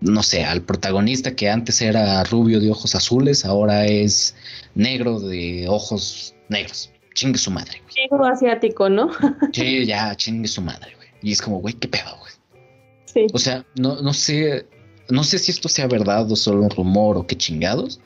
[0.00, 4.34] no sé, al protagonista que antes era rubio de ojos azules, ahora es
[4.74, 6.93] negro de ojos negros.
[7.14, 7.94] Chingue su madre, güey.
[8.10, 9.10] Negro asiático, ¿no?
[9.52, 11.08] Sí, ya, chingue su madre, güey.
[11.22, 12.32] Y es como, güey, qué pedo, güey.
[13.06, 13.26] Sí.
[13.32, 14.66] O sea, no, no sé,
[15.08, 18.00] no sé si esto sea verdad o solo un rumor o qué chingados,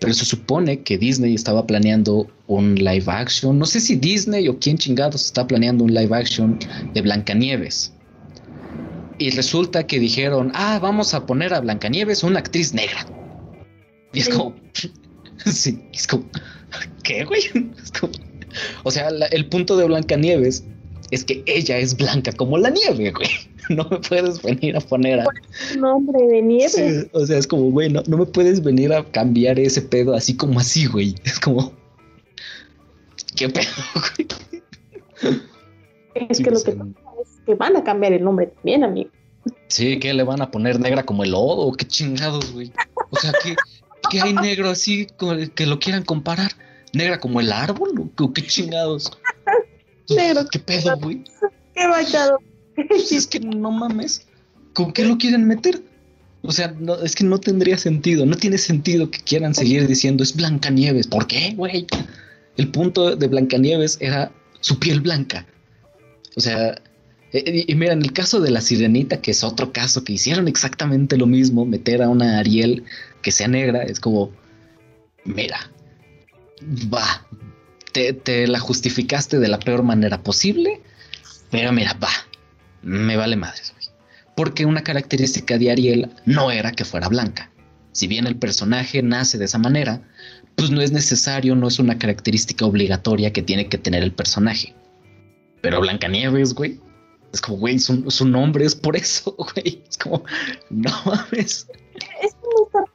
[0.00, 3.58] pero se supone que Disney estaba planeando un live action.
[3.58, 6.58] No sé si Disney o quién chingados está planeando un live action
[6.92, 7.92] de Blancanieves.
[9.18, 13.06] Y resulta que dijeron, ah, vamos a poner a Blancanieves una actriz negra.
[14.12, 14.32] Y es Sí.
[14.32, 14.54] como,
[15.46, 16.24] sí, es como,
[17.02, 17.42] ¿qué, güey?
[18.84, 20.64] O sea, la- el punto de Blancanieves
[21.10, 23.28] es que ella es blanca como la nieve, güey.
[23.70, 25.24] No me puedes venir a poner a,
[25.78, 26.68] Nombre de nieve.
[26.68, 30.12] Sí, o sea, es como, güey, no, no me puedes venir a cambiar ese pedo
[30.14, 31.14] así como así, güey.
[31.24, 31.72] Es como,
[33.36, 33.64] ¿qué pedo,
[33.94, 34.28] güey?
[36.28, 36.90] Es Sí, que lo que pasa
[37.22, 39.10] es que van a cambiar el nombre también, amigo.
[39.68, 41.72] Sí, ¿qué le van a poner negra como el lodo?
[41.72, 42.70] ¿Qué chingados, güey?
[43.10, 43.56] O sea, ¿qué,
[44.10, 46.52] qué hay negro así con el que lo quieran comparar?
[46.94, 48.10] ¿Negra como el árbol?
[48.18, 49.10] ¿O qué chingados?
[50.08, 50.46] Negro.
[50.50, 51.24] ¿Qué pedo, güey?
[51.74, 52.38] Qué bachado.
[52.88, 54.26] Pues es que no mames.
[54.72, 55.82] ¿Con qué lo quieren meter?
[56.42, 58.26] O sea, no, es que no tendría sentido.
[58.26, 61.06] No tiene sentido que quieran seguir diciendo es Blancanieves.
[61.06, 61.86] ¿Por qué, güey?
[62.56, 65.46] El punto de Blancanieves era su piel blanca.
[66.36, 66.80] O sea,
[67.32, 70.12] eh, y, y mira, en el caso de la sirenita, que es otro caso que
[70.12, 72.84] hicieron exactamente lo mismo, meter a una Ariel
[73.22, 74.30] que sea negra, es como,
[75.24, 75.70] mira,
[76.92, 77.26] va,
[77.92, 80.80] te, te la justificaste de la peor manera posible,
[81.50, 82.10] pero mira, va,
[82.82, 83.72] me vale madres.
[84.36, 87.50] Porque una característica de Ariel no era que fuera blanca.
[87.92, 90.02] Si bien el personaje nace de esa manera,
[90.56, 94.74] pues no es necesario, no es una característica obligatoria que tiene que tener el personaje.
[95.60, 96.80] Pero Blancanieves, güey,
[97.32, 99.82] es como, güey, su, su nombre es por eso, güey.
[99.88, 100.24] Es como,
[100.70, 101.68] no mames.
[102.22, 102.33] Es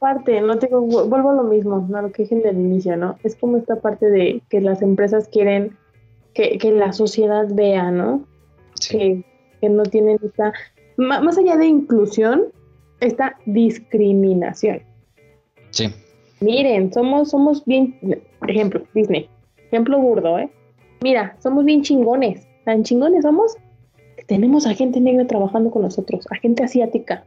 [0.00, 3.16] parte, no tengo, vuelvo a lo mismo, a lo que dije en el inicio, ¿no?
[3.22, 5.76] Es como esta parte de que las empresas quieren
[6.34, 8.24] que, que la sociedad vea, ¿no?
[8.74, 9.24] Sí, Que,
[9.60, 10.52] que no tienen esta,
[10.96, 12.46] más allá de inclusión,
[13.00, 14.82] esta discriminación.
[15.70, 15.88] sí,
[16.40, 17.94] Miren, somos, somos bien,
[18.48, 19.28] ejemplo, Disney,
[19.66, 20.50] ejemplo burdo, ¿eh?
[21.02, 23.56] Mira, somos bien chingones, tan chingones somos
[24.16, 27.24] que tenemos a gente negra trabajando con nosotros, a gente asiática,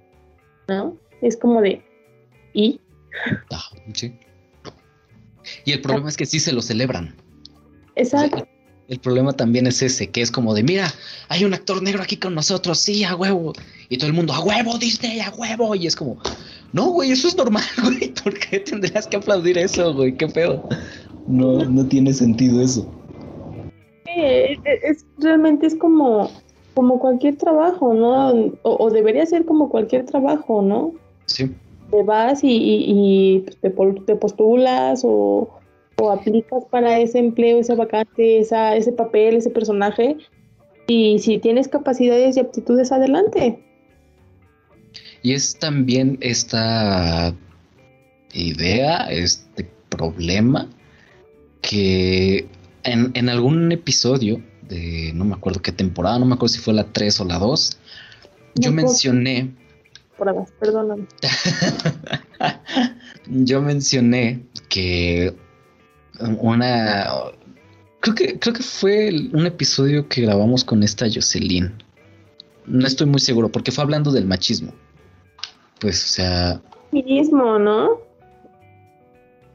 [0.68, 0.96] ¿no?
[1.22, 1.84] Es como de,
[2.54, 2.80] ¿y?
[3.52, 4.14] ah, sí.
[5.66, 7.16] Y el problema es que sí se lo celebran.
[7.96, 8.38] Exacto.
[8.38, 10.92] El, el problema también es ese, que es como de, mira,
[11.30, 13.54] hay un actor negro aquí con nosotros, sí, a huevo.
[13.90, 15.76] Y todo el mundo, a huevo, Disney, a huevo.
[15.76, 16.18] Y es como,
[16.72, 18.14] no, güey, eso es normal, güey.
[18.24, 20.16] ¿Por qué tendrías que aplaudir eso, güey?
[20.16, 20.64] ¿Qué pedo?
[21.28, 22.88] No, no tiene sentido eso.
[24.16, 26.30] Eh, es, es- realmente es como,
[26.74, 28.30] como cualquier trabajo, ¿no?
[28.64, 30.94] O, o debería ser como cualquier trabajo, ¿no?
[31.26, 31.52] Sí,
[31.94, 33.70] Te vas y, y- y te,
[34.16, 35.48] postulas o,
[35.98, 40.18] o aplicas para ese empleo, esa vacante, esa, ese papel, ese personaje.
[40.88, 43.60] Y si tienes capacidades y aptitudes, adelante.
[45.22, 47.36] Y es también esta
[48.34, 50.68] idea, este problema,
[51.62, 52.48] que
[52.86, 56.74] en, en algún episodio de, no me acuerdo qué temporada, no me acuerdo si fue
[56.74, 57.78] la 3 o la 2,
[58.56, 59.52] yo mencioné,
[60.18, 61.08] Pruebas, perdóname.
[63.28, 65.36] yo mencioné que
[66.40, 67.08] una,
[68.00, 71.74] creo que, creo que fue un episodio que grabamos con esta Jocelyn.
[72.66, 74.74] No estoy muy seguro, porque fue hablando del machismo.
[75.80, 76.62] Pues, o sea,
[76.92, 78.02] Mismo, ¿no?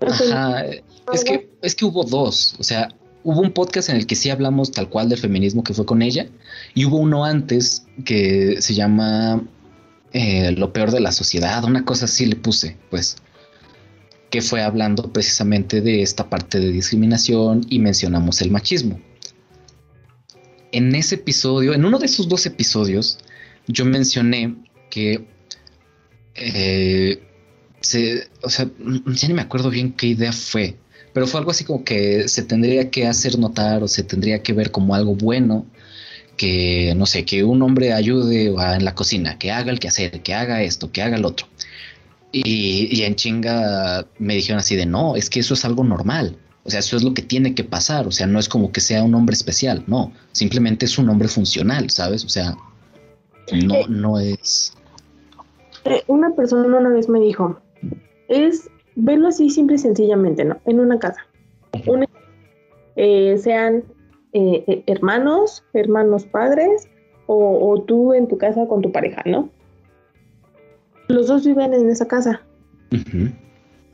[0.00, 0.64] Ajá,
[1.12, 2.88] es que, es que hubo dos, o sea,
[3.22, 6.02] hubo un podcast en el que sí hablamos tal cual del feminismo que fue con
[6.02, 6.28] ella,
[6.74, 9.42] y hubo uno antes que se llama
[10.12, 13.16] eh, Lo peor de la sociedad, una cosa así le puse, pues,
[14.30, 19.00] que fue hablando precisamente de esta parte de discriminación y mencionamos el machismo.
[20.72, 23.18] En ese episodio, en uno de esos dos episodios,
[23.66, 24.56] yo mencioné
[24.90, 25.26] que
[26.34, 27.22] eh,
[27.80, 28.68] se, o sea,
[29.06, 30.76] ya ni me acuerdo bien qué idea fue,
[31.12, 34.52] pero fue algo así como que se tendría que hacer notar o se tendría que
[34.52, 35.66] ver como algo bueno,
[36.38, 40.22] que no sé, que un hombre ayude a- en la cocina, que haga el quehacer,
[40.22, 41.46] que haga esto, que haga el otro.
[42.32, 46.36] Y, y en chinga me dijeron así de no, es que eso es algo normal.
[46.64, 48.06] O sea, eso es lo que tiene que pasar.
[48.06, 50.12] O sea, no es como que sea un hombre especial, no.
[50.32, 52.24] Simplemente es un hombre funcional, ¿sabes?
[52.24, 52.54] O sea,
[53.64, 53.86] no, Eh.
[53.88, 54.74] no es.
[55.86, 57.58] Eh, una persona una vez me dijo,
[58.28, 60.58] es verlo así simple y sencillamente, ¿no?
[60.66, 61.26] En una casa.
[62.96, 63.84] Eh, sean
[64.32, 66.88] eh, eh, hermanos, hermanos padres,
[67.26, 69.50] o, o tú en tu casa con tu pareja, ¿no?
[71.08, 72.42] Los dos viven en esa casa,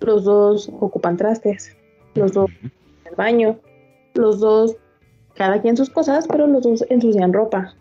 [0.01, 1.77] los dos ocupan trastes,
[2.15, 2.73] los dos en
[3.05, 3.59] el baño,
[4.15, 4.77] los dos,
[5.35, 7.75] cada quien sus cosas, pero los dos ensucian ropa,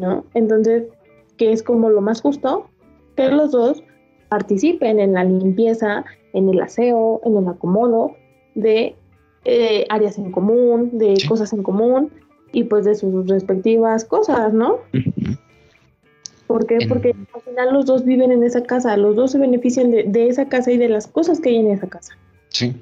[0.00, 0.24] ¿no?
[0.34, 0.88] Entonces,
[1.36, 2.68] ¿qué es como lo más justo?
[3.16, 3.82] Que los dos
[4.28, 8.16] participen en la limpieza, en el aseo, en el acomodo
[8.56, 8.96] de
[9.44, 11.28] eh, áreas en común, de Sí.
[11.28, 12.10] cosas en común
[12.52, 14.78] y pues de sus respectivas cosas, ¿no?
[14.92, 15.36] ujú.
[16.46, 16.86] ¿Por qué?
[16.88, 20.28] Porque al final los dos viven en esa casa, los dos se benefician de, de
[20.28, 22.16] esa casa y de las cosas que hay en esa casa.
[22.50, 22.74] Sí.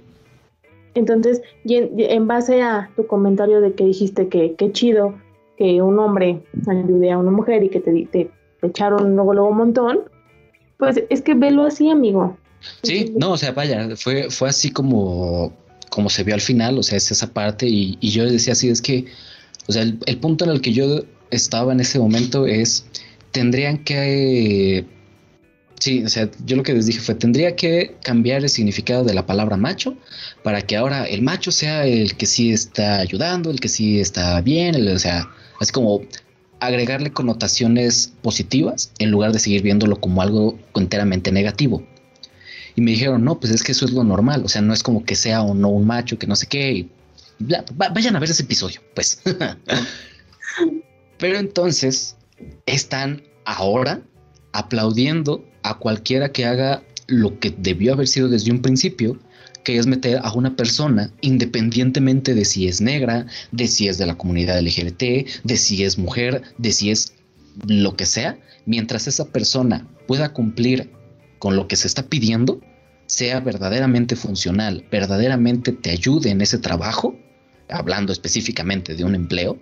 [0.94, 5.14] Entonces, en, base a tu comentario de que dijiste que qué chido
[5.56, 9.48] que un hombre ayude a una mujer y que te, te, te echaron luego, luego
[9.50, 10.00] un montón,
[10.76, 12.36] pues es que velo así, amigo.
[12.82, 15.52] Sí, no, o sea, vaya, fue, fue así como,
[15.92, 18.70] como se vio al final, o sea, es esa parte y, y yo decía así,
[18.70, 19.04] es que,
[19.66, 22.86] o sea, el, el punto en el que yo estaba en ese momento es,
[23.30, 24.86] tendrían que,
[25.78, 29.12] sí, o sea, yo lo que les dije fue, tendría que cambiar el significado de
[29.12, 29.94] la palabra macho
[30.42, 34.40] para que ahora el macho sea el que sí está ayudando, el que sí está
[34.40, 35.28] bien, o sea,
[35.60, 36.00] así como
[36.60, 41.86] agregarle connotaciones positivas en lugar de seguir viéndolo como algo enteramente negativo.
[42.74, 44.82] Y me dijeron, no, pues es que eso es lo normal, o sea, no es
[44.82, 46.72] como que sea o no un macho, que no sé qué.
[46.72, 46.90] y
[47.38, 49.20] bla, va- vayan a ver ese episodio, pues.
[51.18, 52.16] Pero entonces
[52.66, 54.02] están ahora
[54.52, 59.18] aplaudiendo a cualquiera que haga lo que debió haber sido desde un principio,
[59.64, 64.06] que es meter a una persona independientemente de si es negra, de si es de
[64.06, 65.02] la comunidad LGBT,
[65.44, 67.12] de si es mujer, de si es
[67.66, 70.90] lo que sea, mientras esa persona pueda cumplir
[71.42, 72.60] con lo que se está pidiendo,
[73.06, 77.16] sea verdaderamente funcional, verdaderamente te ayude en ese trabajo,
[77.68, 79.58] hablando específicamente de un empleo,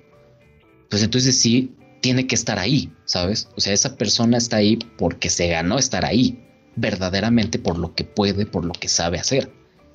[0.90, 3.48] pues entonces sí tiene que estar ahí, ¿sabes?
[3.56, 6.38] O sea, esa persona está ahí porque se ganó estar ahí,
[6.76, 9.50] verdaderamente por lo que puede, por lo que sabe hacer.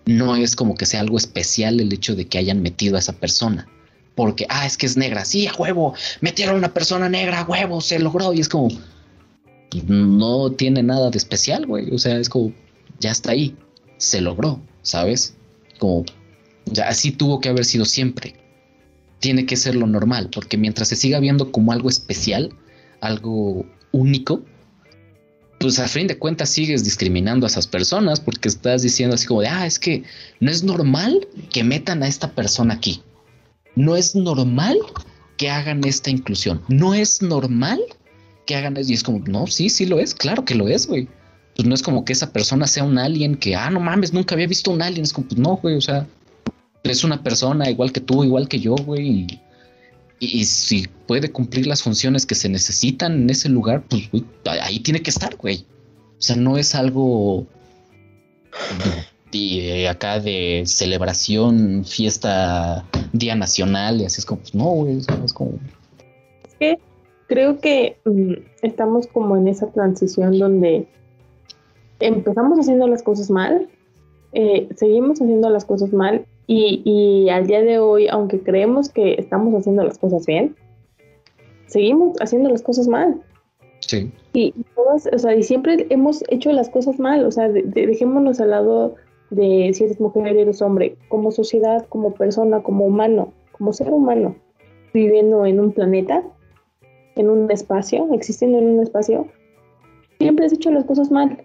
[0.07, 3.13] No es como que sea algo especial el hecho de que hayan metido a esa
[3.13, 3.67] persona.
[4.15, 7.45] Porque, ah, es que es negra, sí, a huevo, metieron a una persona negra, a
[7.45, 8.33] huevo, se logró.
[8.33, 8.69] Y es como,
[9.88, 11.93] no tiene nada de especial, güey.
[11.93, 12.53] O sea, es como,
[12.99, 13.55] ya está ahí,
[13.97, 15.36] se logró, ¿sabes?
[15.80, 16.05] Como,
[16.66, 18.36] ya así tuvo que haber sido siempre.
[19.20, 22.53] Tiene que ser lo normal, porque mientras se siga viendo como algo especial,
[23.01, 24.43] algo único,
[25.59, 29.41] pues a fin de cuentas sigues discriminando a esas personas porque estás diciendo así como
[29.41, 30.03] de, ah, es que
[30.39, 33.01] no es normal que metan a esta persona aquí.
[33.76, 34.78] No es normal
[35.38, 36.61] que hagan esta inclusión.
[36.68, 37.80] No es normal
[38.46, 38.91] que hagan eso.
[38.91, 40.14] Y es como, no, sí, sí lo es.
[40.14, 41.08] Claro que lo es, güey.
[41.56, 44.36] Pues no es como que esa persona sea un alien que, ah, no mames, nunca
[44.36, 45.04] había visto un alien.
[45.04, 46.08] Es como, pues no, güey, o sea,
[46.84, 49.08] es una persona igual que tú, igual que yo, güey.
[49.08, 49.41] Y,
[50.20, 54.24] y, si puede cumplir las funciones que se necesitan en ese lugar, pues güey,
[54.62, 55.66] ahí tiene que estar, güey.
[56.18, 57.46] O sea, no es algo
[59.32, 65.34] de, acá de celebración, fiesta, día nacional, y así es como, pues no, güey, es
[65.34, 65.60] como,
[66.60, 66.78] Es
[67.28, 70.88] creo que mm, estamos como en esa transición donde
[71.99, 73.67] empezamos haciendo las cosas mal,
[74.34, 79.13] eh, seguimos haciendo las cosas mal y, y al día de hoy, aunque creemos que
[79.13, 80.55] estamos haciendo las cosas bien,
[81.67, 83.21] seguimos haciendo las cosas mal.
[83.80, 87.63] sí, Y todas, o sea, y siempre hemos hecho las cosas mal, o sea, de-
[87.63, 88.95] de- dejémonos al lado
[89.30, 94.36] de si eres mujer, eres hombre, como sociedad, como persona, como humano, como ser humano,
[94.93, 96.23] viviendo en un planeta,
[97.16, 99.28] en un espacio, existiendo en un espacio,
[100.20, 101.43] siempre has hecho las cosas mal,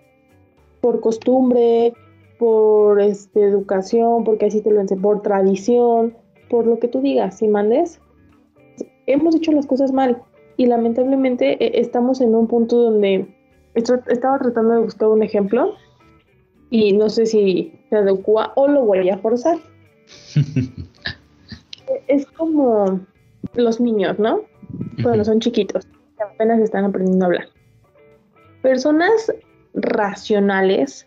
[0.81, 1.93] por costumbre,
[2.39, 6.17] por este, educación, porque así te lo enseñé, por tradición,
[6.49, 8.01] por lo que tú digas, si mandes,
[9.07, 10.23] hemos hecho las cosas mal
[10.57, 13.27] y lamentablemente eh, estamos en un punto donde
[13.75, 15.75] esto- estaba tratando de buscar un ejemplo
[16.71, 19.59] y no sé si se adecua o lo voy a forzar.
[22.09, 23.01] es como
[23.55, 24.41] los niños, ¿no?
[25.03, 27.49] Cuando son chiquitos, que apenas están aprendiendo a hablar.
[28.63, 29.33] Personas
[29.75, 31.07] racionales,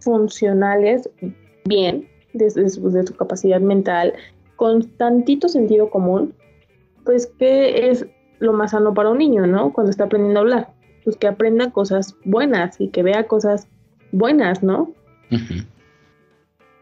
[0.00, 1.08] funcionales,
[1.64, 4.12] bien, desde su, de su capacidad mental,
[4.56, 6.34] con tantito sentido común,
[7.04, 8.06] pues que es
[8.40, 9.72] lo más sano para un niño, ¿no?
[9.72, 10.68] Cuando está aprendiendo a hablar.
[11.04, 13.66] Pues que aprenda cosas buenas y que vea cosas
[14.12, 14.92] buenas, ¿no?
[15.30, 15.64] Ujú.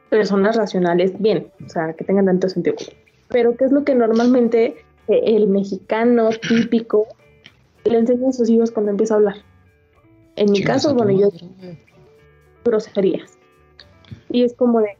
[0.08, 2.94] personas racionales, bien, o sea, que tengan tanto sentido común.
[3.28, 4.76] Pero ¿qué es lo que normalmente
[5.08, 7.06] el mexicano típico
[7.84, 9.36] le enseña a sus hijos cuando empieza a hablar?
[10.36, 11.30] En mi caso, bueno, yo
[12.64, 13.38] groserías.
[14.30, 14.96] Y es como de,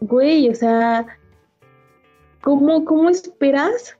[0.00, 1.06] güey, o sea,
[2.42, 3.96] ¿cómo, cómo esperas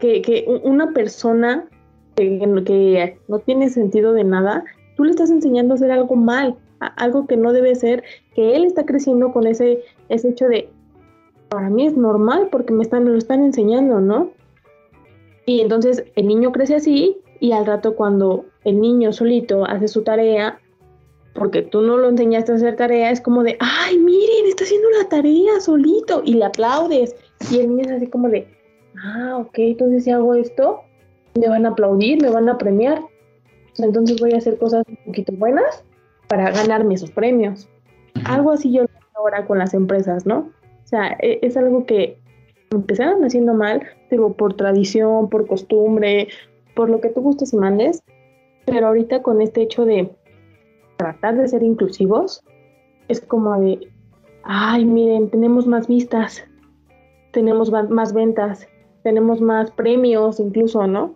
[0.00, 1.68] que, que una persona
[2.16, 4.64] que, que no tiene sentido de nada,
[4.96, 8.02] tú le estás enseñando a hacer algo mal, a- algo que no debe ser,
[8.34, 10.68] que él está creciendo con ese, ese hecho de,
[11.52, 14.30] para mí es normal porque me, están, me lo están enseñando, ¿no?
[15.44, 20.02] Y entonces el niño crece así y al rato cuando el niño solito hace su
[20.02, 20.58] tarea,
[21.34, 24.88] porque tú no lo enseñaste a hacer tarea, es como de, ay, miren, está haciendo
[24.98, 27.14] la tarea solito y le aplaudes.
[27.50, 28.48] Y el niño es así como de,
[29.04, 30.80] ah, ok, entonces si hago esto,
[31.38, 33.02] me van a aplaudir, me van a premiar.
[33.76, 35.84] Entonces voy a hacer cosas un poquito buenas
[36.28, 37.68] para ganarme esos premios.
[38.24, 40.50] Algo así yo lo veo ahora con las empresas, ¿no?
[40.92, 42.18] Sea, e- es algo que
[42.70, 46.28] empezaron haciendo mal, digo, por tradición, por costumbre,
[46.76, 48.02] por lo que tú gustes y mandes,
[48.66, 50.10] pero ahorita con este hecho de
[50.98, 52.44] tratar de ser inclusivos,
[53.08, 53.88] es como de,
[54.42, 56.44] ay, miren, tenemos más vistas,
[57.30, 58.68] tenemos más ventas,
[59.02, 61.14] tenemos más premios incluso, ¿no?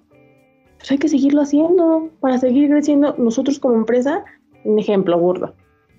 [0.78, 4.24] Pues hay que seguirlo haciendo para seguir creciendo nosotros como empresa,
[4.64, 5.52] un ejemplo burdo.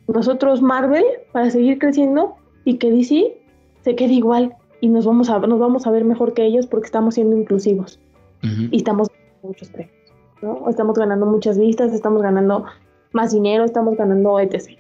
[0.08, 3.47] Nosotros Marvel para seguir creciendo y que DC
[3.88, 6.88] se quede igual y nos vamos a nos vamos a ver mejor que ellos porque
[6.88, 8.02] estamos siendo inclusivos
[8.44, 8.68] Ujú.
[8.70, 9.96] y estamos ganando muchos premios,
[10.42, 10.70] ¿no?
[10.70, 12.66] Estamos ganando muchas vistas, estamos ganando
[13.14, 14.78] más dinero, estamos ganando etc.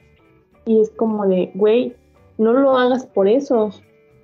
[0.65, 1.95] Y es como de, güey,
[2.37, 3.71] no lo hagas por eso,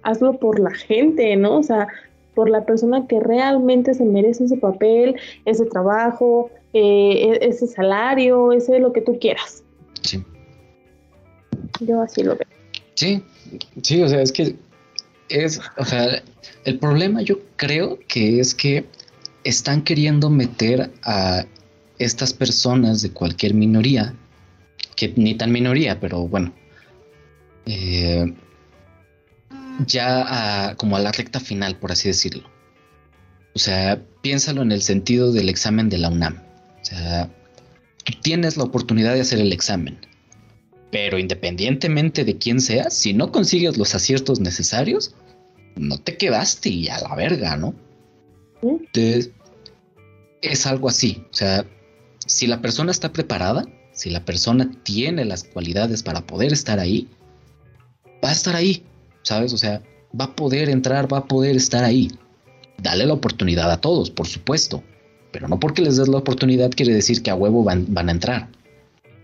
[0.02, 1.60] hazlo por la gente, ¿no?
[1.60, 1.88] O sea,
[2.36, 5.16] por la persona que realmente se merece ese papel,
[5.46, 9.64] ese trabajo, eh, e- ese salario, ese lo que tú quieras.
[10.02, 10.22] Sí.
[11.80, 12.48] Yo así lo veo.
[12.96, 13.24] Sí,
[13.82, 14.58] sí, o sea, es que
[15.30, 16.24] es, o sea,
[16.66, 18.86] el problema yo creo que es que
[19.44, 21.46] están queriendo meter a
[22.00, 24.14] estas personas de cualquier minoría,
[24.96, 26.54] que ni tan minoría, pero bueno,
[27.66, 28.34] eh,
[29.88, 32.50] ya a- como a la recta final, por así decirlo.
[33.56, 36.42] O sea, piénsalo en el sentido del examen de la UNAM.
[36.82, 37.30] O sea,
[38.04, 39.98] tú tienes la oportunidad de hacer el examen.
[40.94, 45.16] Pero independientemente de quién seas, si no consigues los aciertos necesarios,
[45.76, 47.74] no te quedaste y a la verga, ¿no?
[48.62, 49.32] Entonces,
[50.44, 51.26] es algo así.
[51.32, 51.66] O sea,
[52.28, 57.10] si la persona está preparada, si la persona tiene las cualidades para poder estar ahí,
[58.24, 58.84] va a estar ahí,
[59.24, 59.52] ¿sabes?
[59.52, 59.82] O sea,
[60.20, 62.12] va a poder entrar, va a poder estar ahí.
[62.78, 64.84] Dale la oportunidad a todos, por supuesto.
[65.32, 68.12] Pero no porque les des la oportunidad quiere decir que a huevo van, van a
[68.12, 68.50] entrar.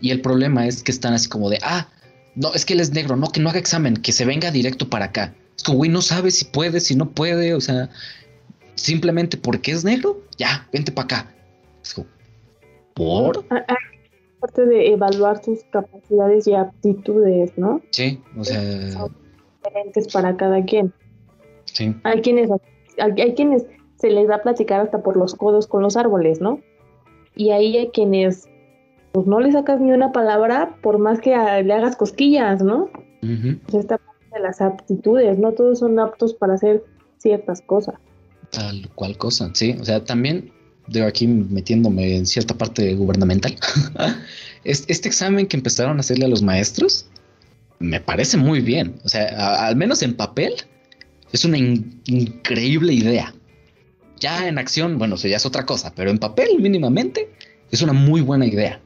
[0.02, 1.88] Y el problema es que están así como de, ah,
[2.36, 4.90] no, es que él es negro, no, que no haga examen, que se venga directo
[4.90, 5.34] para acá.
[5.56, 7.90] Es como, güey, no sabe si puede, si no puede, o sea,
[8.76, 11.36] simplemente porque es negro, ya, vente para acá.
[11.84, 12.08] Es como,
[12.94, 13.46] ¿por?
[13.50, 13.76] Ah, ah,
[14.40, 17.82] Parte de evaluar tus capacidades y aptitudes, ¿no?
[17.90, 19.14] Sí, o sea, Son
[19.62, 20.94] diferentes para cada quien.
[21.66, 22.50] sí, Hay quienes,
[23.00, 23.66] hay, hay quienes
[23.98, 26.62] se les da a platicar hasta por los codos con los árboles, ¿no?
[27.36, 28.49] Y ahí hay quienes,
[29.12, 32.90] pues no le sacas ni una palabra por más que a- le hagas cosquillas, ¿no?
[33.22, 36.84] Pues esta parte de las aptitudes, no todos son aptos para hacer
[37.18, 37.96] ciertas cosas.
[38.52, 40.52] tal cual cosa, sí, o sea, también,
[40.88, 43.56] de aquí metiéndome en cierta parte gubernamental,
[44.64, 47.06] Es- este examen que empezaron a hacerle a los maestros,
[47.80, 50.54] me parece muy bien, o sea, a- al menos en papel,
[51.32, 53.34] es una in- increíble idea.
[54.20, 57.30] Ya en acción, bueno, eso ya es otra cosa, pero en papel mínimamente
[57.72, 58.82] es una muy buena idea.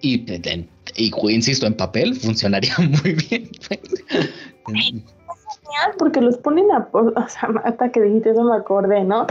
[0.00, 2.72] Y, en- y insisto, en papel funcionaría
[3.02, 3.50] muy bien.
[4.66, 9.22] Genial, porque los ponen a, o sea, hasta que dijiste eso me acordé, ¿no?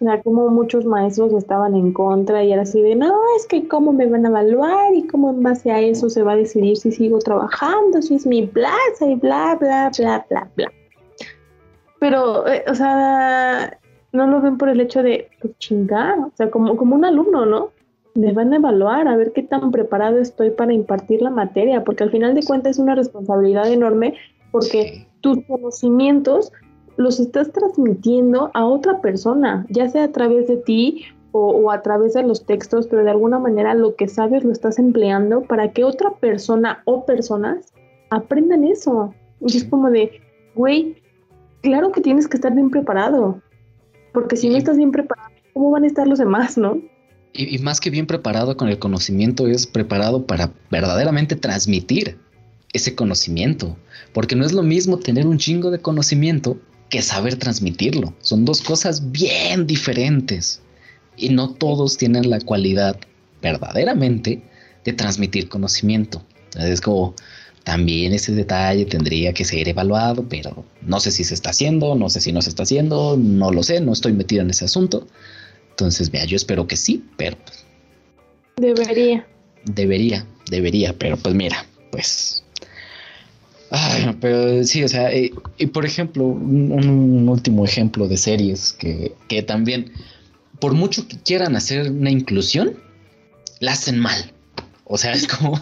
[0.00, 3.66] O sea, como muchos maestros estaban en contra y era así de, no, es que
[3.68, 6.76] cómo me van a evaluar y cómo en base a eso se va a decidir
[6.76, 10.72] si sigo trabajando, si es mi plaza y bla, bla, bla, bla, bla.
[12.00, 13.78] Pero, eh, o sea,
[14.12, 17.46] no lo ven por el hecho de pues, chingar, o sea, como, como un alumno,
[17.46, 17.70] ¿no?
[18.14, 22.04] Me van a evaluar a ver qué tan preparado estoy para impartir la materia, porque
[22.04, 24.14] al final de cuentas es una responsabilidad enorme
[24.52, 26.52] porque tus conocimientos
[26.96, 31.82] los estás transmitiendo a otra persona, ya sea a través de ti o, o a
[31.82, 35.72] través de los textos, pero de alguna manera lo que sabes lo estás empleando para
[35.72, 37.72] que otra persona o personas
[38.10, 39.12] aprendan eso.
[39.40, 40.20] Y es como de,
[40.54, 41.02] güey,
[41.62, 43.40] claro que tienes que estar bien preparado,
[44.12, 46.78] porque si no estás bien preparado, ¿cómo van a estar los demás, no?
[47.36, 52.16] Y, más que bien preparado con el conocimiento, es preparado para verdaderamente transmitir
[52.72, 53.76] ese conocimiento,
[54.12, 56.58] porque no es lo mismo tener un chingo de conocimiento
[56.90, 58.14] que saber transmitirlo.
[58.20, 60.60] Son dos cosas bien diferentes
[61.16, 62.96] y no todos tienen la cualidad
[63.42, 64.42] verdaderamente
[64.84, 66.22] de transmitir conocimiento.
[66.56, 67.14] Es como
[67.64, 72.10] también ese detalle tendría que ser evaluado, pero no sé si se está haciendo, no
[72.10, 75.06] sé si no se está haciendo, no lo sé, no estoy metido en ese asunto.
[75.74, 77.64] Entonces, vea, yo espero que sí, pero pues,
[78.56, 79.26] Debería.
[79.64, 82.44] debería, debería, pero pues mira, pues.
[83.70, 88.72] Ay, pero sí, o sea, eh, y por ejemplo, un, un último ejemplo de series
[88.72, 89.90] que, que también,
[90.60, 92.78] por mucho que quieran hacer una inclusión,
[93.58, 94.32] la hacen mal.
[94.84, 95.60] O sea, es como,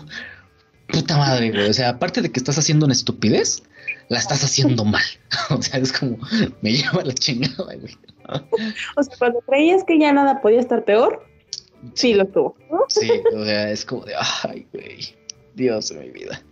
[0.89, 1.71] puta madre, güey.
[1.71, 3.63] O sea, aparte de que estás haciendo una estupidez,
[4.11, 5.03] la estás haciendo mal.
[5.51, 6.19] O sea, es como,
[6.61, 7.97] me lleva la chingada, güey.
[8.97, 11.27] O sea, cuando creías que ya nada podía estar peor,
[11.95, 12.57] sí lo tuvo.
[12.71, 12.81] ¿no?
[12.89, 14.15] Sí, o sea, es como de,
[14.45, 15.15] ay, güey,
[15.55, 16.43] Dios de mi vida.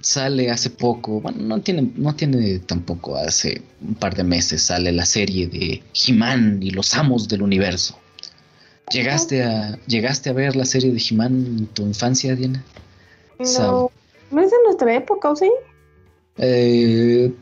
[0.00, 4.92] Sale hace poco, bueno, no tiene, no tiene tampoco, hace un par de meses sale
[4.92, 7.98] la serie de He-Man y los amos del universo.
[8.92, 12.64] ¿Llegaste a, ¿Llegaste a ver la serie de He-Man en tu infancia, Diana?
[13.38, 13.90] No,
[14.30, 15.50] no es de nuestra época, ¿o sí?
[16.38, 17.32] Eh,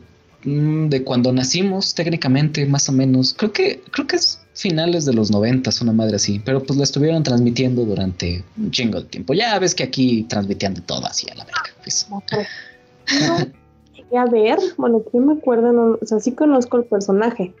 [0.47, 3.33] mm, de cuando nacimos, técnicamente, más o menos.
[3.33, 6.39] Creo que, creo que es finales de los noventas, una madre así.
[6.43, 9.33] Pero pues la estuvieron transmitiendo durante un chingo de tiempo.
[9.33, 11.61] Ya ves que aquí transmitían de todo así a la verga.
[11.83, 12.07] pues.
[12.09, 13.37] No,
[13.95, 17.53] llegué a ver, bueno, que me acuerdo, no, o sea, sí conozco el personaje,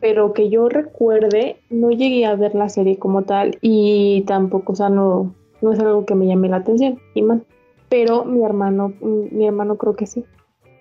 [0.00, 4.76] pero que yo recuerde, no llegué a ver la serie como tal y tampoco, o
[4.76, 7.44] sea, no, no es algo que me llame la atención, He-Man.
[7.88, 10.24] Pero mi hermano, mi hermano creo que sí.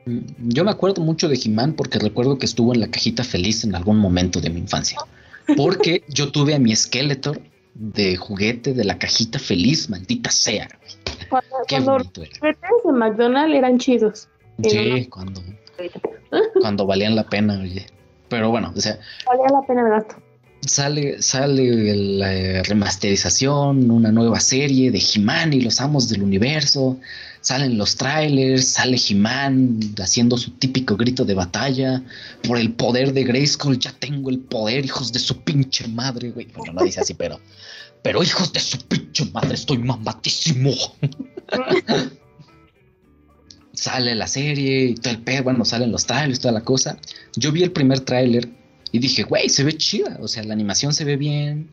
[0.06, 3.76] Yo me acuerdo mucho de He-Man porque recuerdo que estuvo en la cajita feliz en
[3.76, 4.98] algún momento de mi infancia.
[5.56, 7.42] Porque yo tuve a mi Skeletor
[7.76, 10.68] de juguete de la cajita feliz, maldita sea.
[11.30, 12.30] Cuando, Qué cuando bonito era.
[12.30, 14.28] los juguetes de McDonald's eran chidos.
[14.64, 15.42] Sí, cuando,
[16.62, 17.86] cuando valían la pena, oye.
[18.30, 20.16] Pero bueno, o sea, Valía la pena el gasto.
[20.62, 27.00] sale, sale la remasterización, una nueva serie de He-Man y los amos del universo.
[27.44, 32.02] Salen los trailers, sale He-Man haciendo su típico grito de batalla.
[32.42, 36.48] Por el poder de Grayskull, ya tengo el poder, hijos de su pinche madre, güey.
[36.56, 37.42] Bueno, no dice así, pero.
[38.02, 40.72] Pero hijos de su pinche madre, estoy mamatísimo.
[43.74, 46.98] sale la serie y todo el pedo, bueno, salen los trailers, toda la cosa.
[47.36, 48.48] Yo vi el primer tráiler
[48.94, 51.70] y dije, güey, se ve chida, o sea, la animación se ve bien.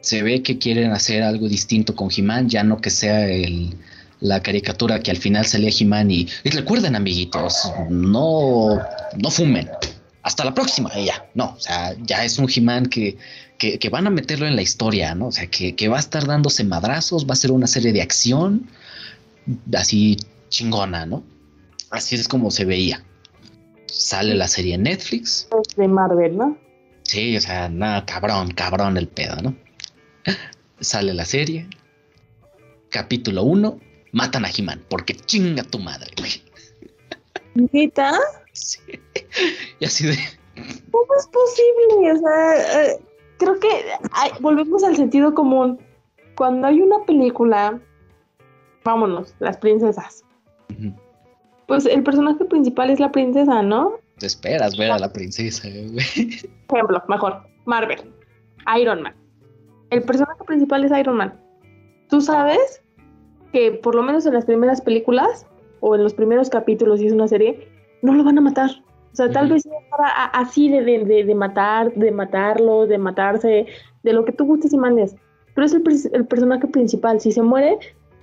[0.00, 3.76] Se ve que quieren hacer algo distinto con He-Man, ya no que sea el,
[4.22, 8.80] la caricatura que al final salía He-Man y, y recuerden, amiguitos, no,
[9.18, 9.68] no fumen.
[10.22, 11.26] Hasta la próxima, y ya.
[11.34, 13.18] No, o sea, ya es un He-Man que,
[13.58, 15.26] que, que van a meterlo en la historia, ¿no?
[15.26, 18.00] O sea, que, que va a estar dándose madrazos, va a ser una serie de
[18.00, 18.70] acción,
[19.76, 20.16] así
[20.48, 21.24] chingona, ¿no?
[21.90, 23.04] Así es como se veía.
[23.86, 25.48] Sale la serie en Netflix.
[25.76, 26.56] De Marvel, ¿no?
[27.02, 29.56] Sí, o sea, nada, cabrón, cabrón el pedo, ¿no?
[30.80, 31.66] Sale la serie.
[32.88, 33.91] Capítulo 1.
[34.12, 36.42] Matan a He-Man, porque chinga tu madre, güey.
[37.72, 38.18] ¿Neta?
[38.52, 38.80] Sí.
[39.80, 40.16] Y así de.
[40.90, 42.12] ¿Cómo es posible?
[42.12, 43.00] O sea, eh,
[43.38, 43.68] creo que
[44.40, 45.80] volvemos al sentido común.
[46.36, 47.80] Cuando hay una película,
[48.84, 50.24] vámonos, las princesas.
[51.66, 53.98] Pues el personaje principal es la princesa, ¿no?
[54.18, 56.40] Te esperas ver a la princesa, güey.
[56.70, 58.12] Ejemplo, mejor, Marvel,
[58.78, 59.14] Iron Man.
[59.90, 61.40] El personaje principal es Iron Man.
[62.08, 62.82] Tú sabes
[63.52, 65.46] que por lo menos en las primeras películas
[65.80, 67.68] o en los primeros capítulos, si es una serie,
[68.02, 68.70] no lo van a matar.
[69.12, 72.96] O sea, tal vez sí estará a- así de, de, de- matar, de matarlo, de
[72.96, 73.66] matarse,
[74.02, 75.14] de lo que tú gustes y mandes.
[75.54, 75.74] Pero es
[76.12, 77.20] el, personaje principal.
[77.20, 77.78] Si se muere,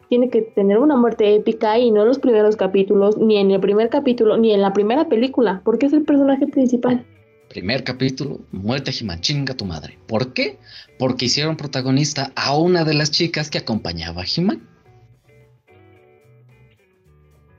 [0.10, 3.60] tiene que tener una muerte épica y no en los primeros capítulos, ni en el
[3.60, 7.06] primer capítulo, ni en la primera película, porque es el personaje principal.
[7.50, 10.00] Primer capítulo, muerte a He-Man, chinga tu madre.
[10.08, 10.58] ¿Por qué?
[10.98, 14.68] Porque hicieron protagonista a una de las chicas que acompañaba a He-Man.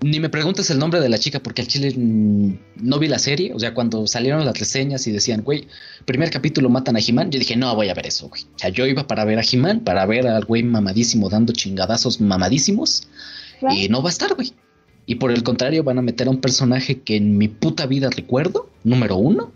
[0.03, 3.19] Ni me preguntes el nombre de la chica porque al chile mm, no vi la
[3.19, 3.53] serie.
[3.55, 5.69] O sea, cuando salieron las reseñas y decían, güey,
[6.07, 8.43] primer capítulo matan a He-Man, yo dije, no voy a ver eso, güey.
[8.43, 12.21] O sea, yo iba para ver a He-Man, para ver al güey mamadísimo dando chingadazos
[12.21, 13.09] mamadísimos.
[13.71, 14.55] Y no va a estar, güey.
[15.05, 18.09] Y por el contrario, van a meter a un personaje que en mi puta vida
[18.09, 19.53] recuerdo, número uno.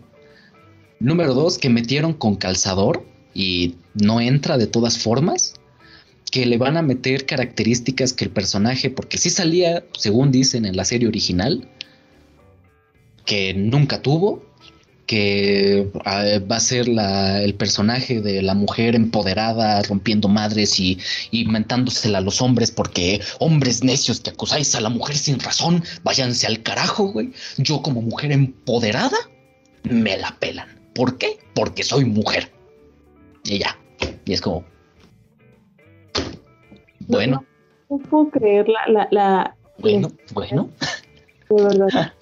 [0.99, 5.55] Número dos, que metieron con calzador y no entra de todas formas.
[6.35, 10.75] Que le van a meter características que el personaje, porque sí salía, según dicen en
[10.75, 11.65] la serie original,
[13.25, 14.43] que nunca tuvo.
[15.07, 20.97] que ah, va a ser la- el personaje de la mujer empoderada, rompiendo madres y,
[21.29, 21.45] y
[22.15, 26.63] a los hombres, porque hombres necios que acusáis a la mujer sin razón, váyanse al
[26.63, 27.31] carajo, güey.
[27.57, 29.17] Yo como mujer empoderada,
[29.83, 30.67] me la pelan.
[30.95, 31.37] ¿Por qué?
[31.53, 32.51] Porque soy mujer.
[33.43, 33.77] Y ya.
[34.25, 34.65] Y es como...
[37.07, 37.45] Bueno,
[37.89, 40.69] No puedo creer la, la, la bueno, bueno.
[41.49, 42.13] de verdad.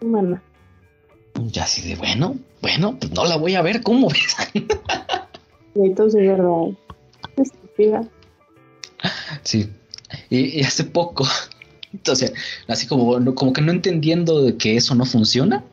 [0.00, 0.42] Humana.
[1.46, 4.36] Ya así de bueno, bueno, pues no la voy a ver, ¿cómo ves?
[5.74, 6.76] Entonces, verdad.
[7.36, 8.02] Estúpida.
[9.42, 9.70] Sí.
[10.28, 11.26] Y, y hace poco,
[11.92, 12.32] entonces,
[12.68, 15.64] así como, como que no entendiendo de que eso no funciona,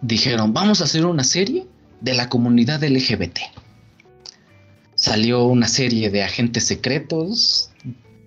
[0.00, 1.66] dijeron, vamos a hacer una serie
[2.00, 3.38] de la comunidad LGBT.
[5.00, 7.70] Salió una serie de agentes secretos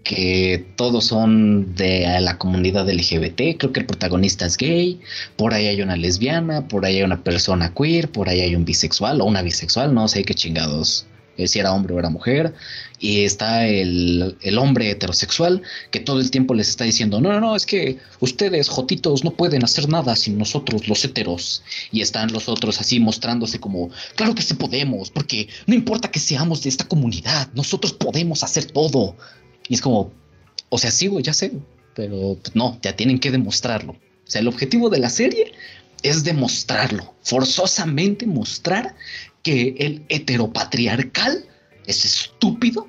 [0.03, 3.59] que todos son de la comunidad LGBT.
[3.59, 4.99] Creo que el protagonista es gay,
[5.37, 8.65] por ahí hay una lesbiana, por ahí hay una persona queer, por ahí hay un
[8.65, 11.05] bisexual o una bisexual, no sé qué chingados,
[11.37, 12.55] eh, si era hombre o era mujer.
[13.03, 17.41] Y está el, el hombre heterosexual que todo el tiempo les está diciendo, no, no,
[17.41, 21.63] no, es que ustedes, jotitos, no pueden hacer nada sin nosotros, los heteros.
[21.91, 26.21] Y están los otros así mostrándose como, claro que sí podemos, porque no importa que
[26.21, 29.17] seamos de esta comunidad, nosotros podemos hacer todo.
[29.67, 30.13] Y es como,
[30.69, 31.51] o sea, sí, güey, ya sé,
[31.95, 33.91] pero pues, no, ya tienen que demostrarlo.
[33.91, 35.51] O sea, el objetivo de la serie
[36.03, 38.95] es demostrarlo, forzosamente mostrar
[39.43, 41.43] que el heteropatriarcal
[41.85, 42.87] es estúpido,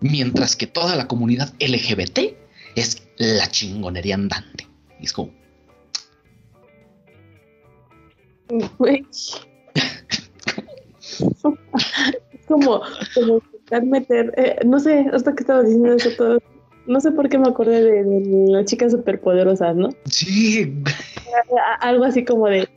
[0.00, 2.36] mientras que toda la comunidad LGBT
[2.74, 4.66] es la chingonería andante.
[5.00, 5.30] Y es como,
[8.48, 9.46] es
[12.46, 12.82] como,
[13.14, 16.38] como intentar meter, eh, no sé, hasta que estaba diciendo eso todo,
[16.86, 19.90] no sé por qué me acordé de, de las chicas superpoderosas, ¿no?
[20.06, 20.74] sí,
[21.80, 22.68] Algo así como de,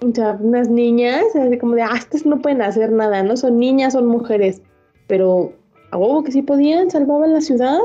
[0.00, 3.36] o sea, unas niñas, así como de, ah, estas no pueden hacer nada, ¿no?
[3.36, 4.60] Son niñas, son mujeres,
[5.06, 5.54] pero
[5.92, 7.78] huevo que sí podían, salvaban la ciudad,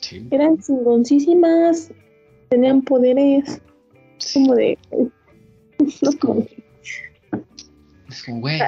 [0.00, 1.92] sí, eran chingoncísimas,
[2.48, 3.60] tenían poderes,
[4.18, 4.40] sí.
[4.40, 4.78] como de,
[6.02, 6.46] no como
[8.08, 8.60] Es como, güey,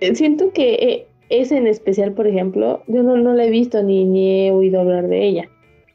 [0.00, 3.82] Eh, Siento que eh, ese en especial, por ejemplo, yo no, no la he visto
[3.82, 5.48] ni, ni he oído hablar de ella,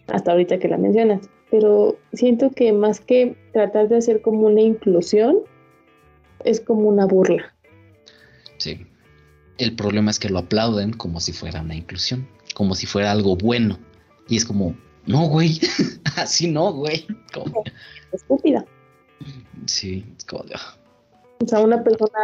[0.07, 4.61] hasta ahorita que la mencionas, pero siento que más que tratar de hacer como una
[4.61, 5.39] inclusión,
[6.43, 7.53] es como una burla.
[8.57, 8.85] sí.
[9.57, 13.35] El problema es que lo aplauden como si fuera una inclusión, como si fuera algo
[13.35, 13.77] bueno.
[14.27, 14.75] Y es como,
[15.05, 15.59] no, güey,
[16.17, 17.05] así no, güey.
[17.33, 17.63] Como-
[18.11, 18.65] Estúpida.
[19.65, 20.77] sí, es como ah,
[21.43, 22.19] O sea, una persona,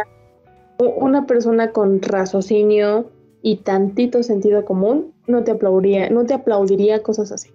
[0.78, 3.10] una persona con raciocinio
[3.42, 7.50] y tantito sentido común no te aplaudiría, no te aplaudiría cosas así.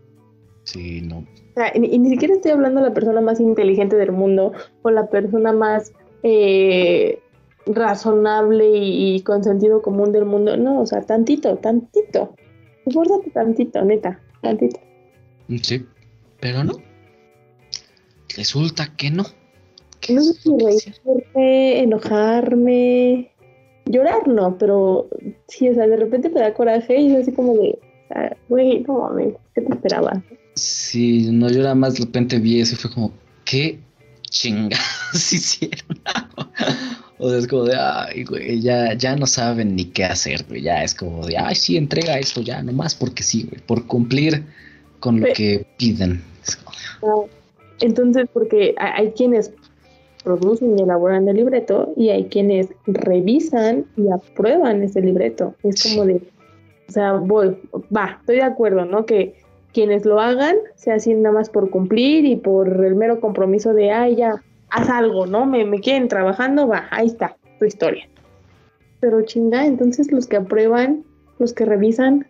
[0.64, 1.18] sí, no.
[1.20, 4.54] O sea, y, y ni siquiera estoy hablando de la persona más inteligente del mundo
[4.82, 5.92] o la persona más
[6.24, 7.20] eh,
[7.66, 10.58] razonable y, y con sentido común del mundo.
[10.58, 12.36] No, o sea, tantito, tantito.
[12.86, 14.80] Esfuérzate tantito, neta, tantito.
[15.62, 15.86] Sí,
[16.40, 16.74] pero no.
[18.36, 19.26] Resulta que no.
[20.00, 23.32] Que No sé reírme, enojarme,
[23.86, 25.08] llorar no, pero
[25.48, 28.38] sí, o sea, de repente me da coraje y es así como de, o sea,
[28.50, 30.22] güey, no mames, ¿qué te esperaba?
[30.56, 33.14] Sí, no, yo nada más de repente vi eso y fue como,
[33.46, 33.80] ¿qué
[34.30, 34.78] chingados
[35.34, 36.02] hicieron?
[37.20, 40.62] O sea, es como de, ay, güey, ya, ya no saben ni qué hacer, güey.
[40.62, 44.44] Ya es como de, ay, sí, entrega esto ya, nomás porque sí, güey, por cumplir
[45.00, 46.22] con lo que piden.
[47.00, 47.28] Como,
[47.80, 49.52] Entonces, porque ha- hay quienes
[50.24, 55.54] producen y elaboran el libreto y hay quienes revisan y aprueban ese libreto.
[55.64, 56.22] Es como de,
[56.88, 57.58] o sea, voy,
[57.96, 59.06] va, estoy de acuerdo, ¿no?
[59.06, 59.36] Que
[59.74, 63.92] quienes lo hagan se hacen nada más por cumplir y por el mero compromiso de,
[63.92, 64.42] ay, ya,
[64.74, 65.46] haz algo, ¿no?
[65.46, 68.10] Me, quieren trabajando, va, ahí está, tu historia.
[69.00, 71.04] Pero chinga, entonces los que aprueban,
[71.38, 72.28] los que revisan,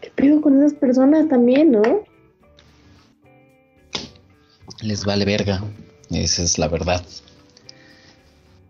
[0.00, 1.82] ¿qué pedo con esas personas también, no?
[4.82, 5.62] les vale verga.
[6.10, 7.04] Esa es la verdad.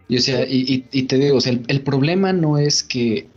[0.09, 3.29] Y o sea, y, te digo, o sea, el, el problema no es que,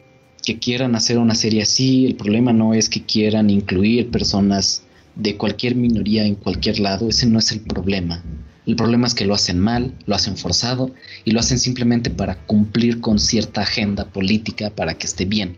[0.43, 4.83] que quieran hacer una serie así, el problema no es que quieran incluir personas
[5.15, 8.21] de cualquier minoría en cualquier lado, ese no es el problema.
[8.65, 10.89] El problema es que lo hacen mal, lo hacen forzado
[11.23, 15.57] y lo hacen simplemente para cumplir con cierta agenda política para que esté bien.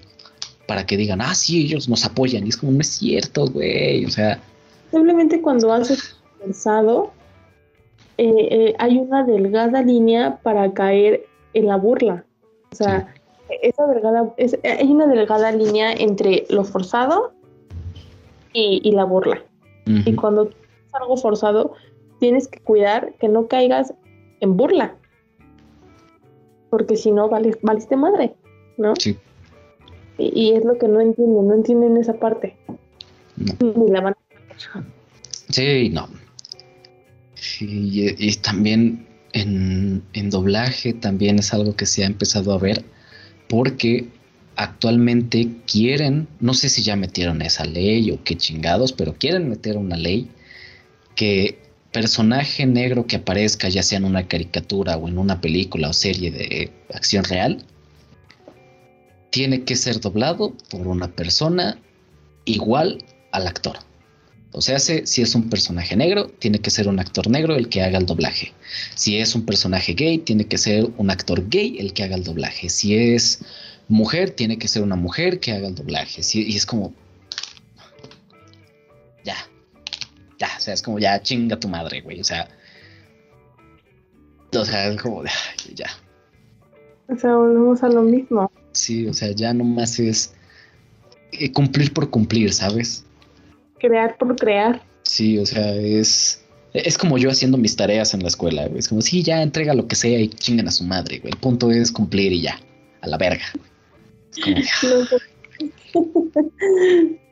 [0.68, 2.45] Para que digan, ah, sí, ellos nos apoyan.
[2.45, 4.03] Y es como, no es cierto, güey.
[4.05, 4.39] O sea,
[4.91, 7.12] Simplemente cuando haces forzado,
[8.18, 12.26] eh, eh, hay una delgada línea para caer en la burla.
[12.72, 13.14] O sea,
[13.62, 17.32] esa delgada, es- hay una delgada línea entre lo forzado
[18.53, 19.41] y, y la burla.
[19.86, 21.74] Y ujú, cuando haces algo forzado,
[22.20, 23.93] tienes que cuidar que no caigas
[24.39, 24.95] en burla.
[26.70, 28.36] Porque si no, vale, valiste madre,
[28.78, 28.93] ¿no?
[28.97, 29.18] Sí.
[30.18, 32.57] Y, y es lo que no entienden, no entienden esa parte.
[33.38, 33.55] No.
[33.61, 34.15] Ni la van
[35.49, 36.09] Sí, no.
[37.36, 42.57] Sí, y, y también en, en doblaje también es algo que se ha empezado a
[42.57, 42.84] ver
[43.47, 44.09] porque
[44.55, 49.78] actualmente quieren, no sé si ya metieron esa ley o qué chingados, pero quieren meter
[49.78, 50.30] una ley
[51.15, 51.59] que
[51.92, 56.32] personaje negro que aparezca ya sea en una caricatura o en una película o serie
[56.32, 57.64] de acción real
[59.30, 61.78] tiene que ser doblado por una persona
[62.46, 63.78] igual al actor.
[64.54, 67.84] O sea, si es un personaje negro, tiene que ser un actor negro el que
[67.84, 68.54] haga el doblaje.
[68.96, 72.24] Si es un personaje gay, tiene que ser un actor gay el que haga el
[72.24, 72.70] doblaje.
[72.70, 73.42] Si es
[73.88, 76.24] mujer, tiene que ser una mujer que haga el doblaje.
[76.24, 76.94] Si- y es como...
[80.38, 82.20] Ya, o sea, es como ya chinga tu madre, güey.
[82.20, 82.48] O sea...
[84.54, 85.24] O sea, es como...
[85.76, 85.90] Ya.
[87.10, 88.52] O sea, volvemos a lo mismo.
[88.72, 90.34] Sí, o sea, ya nomás es
[91.32, 93.06] eh, cumplir por cumplir, ¿sabes?
[93.80, 94.84] Crear por crear.
[95.04, 98.80] Sí, o sea, es es como yo haciendo mis tareas en la escuela, güey.
[98.80, 101.32] Es como, sí, ya entrega lo que sea y chingan a su madre, güey.
[101.34, 102.60] El punto es cumplir y ya,
[103.02, 103.46] a la verga.
[104.32, 104.58] Es como,
[105.94, 105.98] No,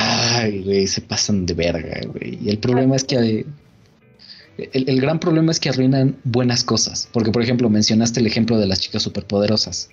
[0.00, 2.38] ay, güey, se pasan de verga, güey.
[2.42, 7.08] Y el problema es que el, el gran problema es que arruinan buenas cosas.
[7.12, 9.90] Porque, por ejemplo, mencionaste el ejemplo de las chicas superpoderosas.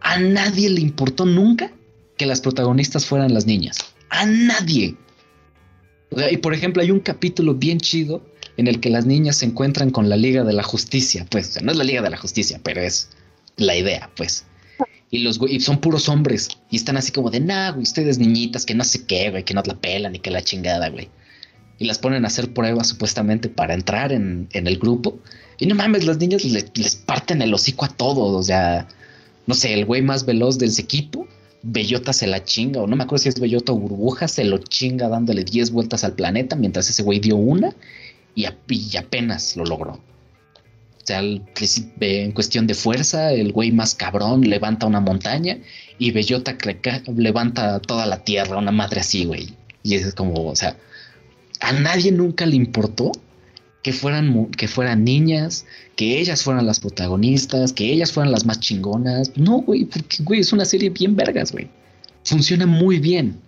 [0.00, 1.72] A nadie le importó nunca
[2.16, 3.78] que las protagonistas fueran las niñas.
[4.10, 4.96] A nadie.
[6.30, 8.22] Y por ejemplo, hay un capítulo bien chido
[8.56, 11.26] en el que las niñas se encuentran con la Liga de la Justicia.
[11.28, 13.08] Pues, o sea, no es la Liga de la Justicia, pero es
[13.56, 14.44] la idea, pues.
[15.10, 16.48] Y los güey, son puros hombres.
[16.70, 19.54] Y están así como de, nah, güey, ustedes niñitas, que no sé qué, güey, que
[19.54, 21.08] no la pelan y que la chingada, güey.
[21.78, 25.18] Y las ponen a hacer pruebas supuestamente para entrar en, en el grupo.
[25.58, 28.34] Y no mames, las niñas le- les parten el hocico a todos.
[28.34, 28.88] O sea,
[29.46, 31.26] no sé, el güey más veloz del equipo,
[31.62, 34.58] Bellota se la chinga, o no me acuerdo si es Bellota o Burbuja, se lo
[34.58, 37.74] chinga dándole 10 vueltas al planeta, mientras ese güey dio una
[38.34, 38.44] y
[38.96, 40.00] apenas lo logró.
[41.04, 45.58] O sea, en cuestión de fuerza, el güey más cabrón levanta una montaña
[45.98, 46.56] y Bellota
[47.14, 49.50] levanta toda la tierra, una madre así, güey.
[49.82, 50.78] Y es como, o sea,
[51.60, 53.12] a nadie nunca le importó
[53.82, 58.60] que fueran, que fueran niñas, que ellas fueran las protagonistas, que ellas fueran las más
[58.60, 59.30] chingonas.
[59.36, 61.68] No, güey, porque, güey, es una serie bien vergas, güey.
[62.24, 63.38] Funciona muy bien.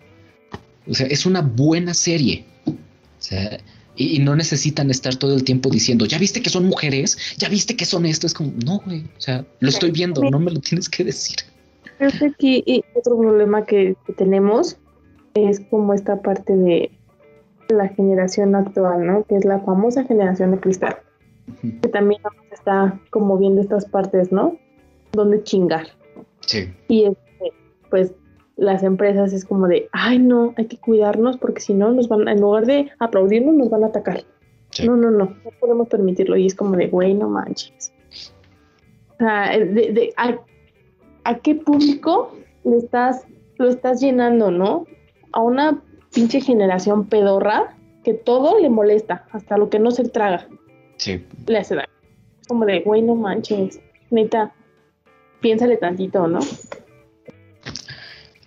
[0.87, 2.45] O sea, es una buena serie.
[2.67, 2.75] O
[3.19, 3.59] sea,
[3.97, 7.49] y, y no necesitan estar todo el tiempo diciendo, ya viste que son mujeres, ya
[7.49, 8.27] viste que son esto.
[8.27, 9.01] Es como, no, güey.
[9.17, 11.37] O sea, lo estoy viendo, no me lo tienes que decir.
[11.99, 14.77] Creo que aquí y otro problema que, que tenemos
[15.35, 16.91] es como esta parte de
[17.69, 19.25] la generación actual, ¿no?
[19.25, 20.97] Que es la famosa generación de cristal.
[21.63, 22.21] Que también
[22.53, 24.59] está como viendo estas partes, ¿no?
[25.13, 25.89] Donde chingar.
[26.41, 26.73] Sí.
[26.89, 27.53] Y este,
[27.91, 28.13] pues
[28.57, 32.27] las empresas es como de, ay no, hay que cuidarnos porque si no nos van,
[32.29, 34.25] en lugar de aplaudirnos, nos van a atacar.
[34.71, 34.87] Sí.
[34.87, 36.37] No, no, no, no podemos permitirlo.
[36.37, 37.93] Y es como de, güey, no manches.
[39.15, 40.37] O sea, de, de- a,
[41.25, 42.35] ¿a qué público
[42.65, 43.27] le estás,
[43.59, 44.87] lo estás llenando, no?
[45.33, 45.83] A una
[46.15, 50.47] pinche generación pedorra que todo le molesta, hasta lo que no se traga
[50.97, 51.25] Sí.
[51.47, 51.89] le hace daño.
[52.41, 53.81] Es como de, güey, no manches,
[54.11, 54.53] neta,
[55.41, 56.39] piénsale tantito, ¿no?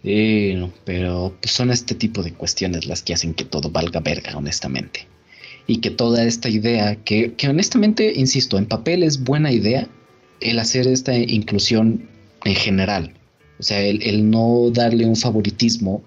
[0.03, 4.37] Sí, pero pues, son este tipo de cuestiones las que hacen que todo valga verga,
[4.37, 5.07] honestamente.
[5.67, 9.87] Y que toda esta idea, que, que honestamente, insisto, en papel es buena idea
[10.41, 12.09] el hacer esta inclusión
[12.45, 13.13] en general.
[13.59, 16.01] O sea, el, el no darle un favoritismo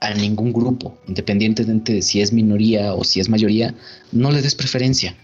[0.00, 3.74] a ningún grupo, independientemente de si es minoría o si es mayoría,
[4.12, 5.16] no le des preferencia.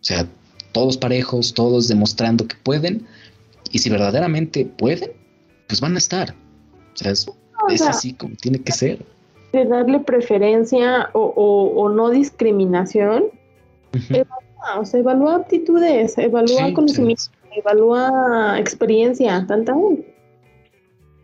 [0.00, 0.26] O sea,
[0.72, 3.06] todos parejos, todos demostrando que pueden,
[3.72, 5.10] y si verdaderamente pueden,
[5.66, 6.34] pues van a estar.
[6.94, 7.26] O sea, es,
[7.66, 9.04] O es sea, así como tiene que ser.
[9.52, 13.24] de darle preferencia o, o- o no discriminación,
[14.10, 17.22] evalúa, o sea, evalúa aptitudes, evalúa Sí, conocimiento,
[17.56, 19.74] evalúa experiencia, tanta.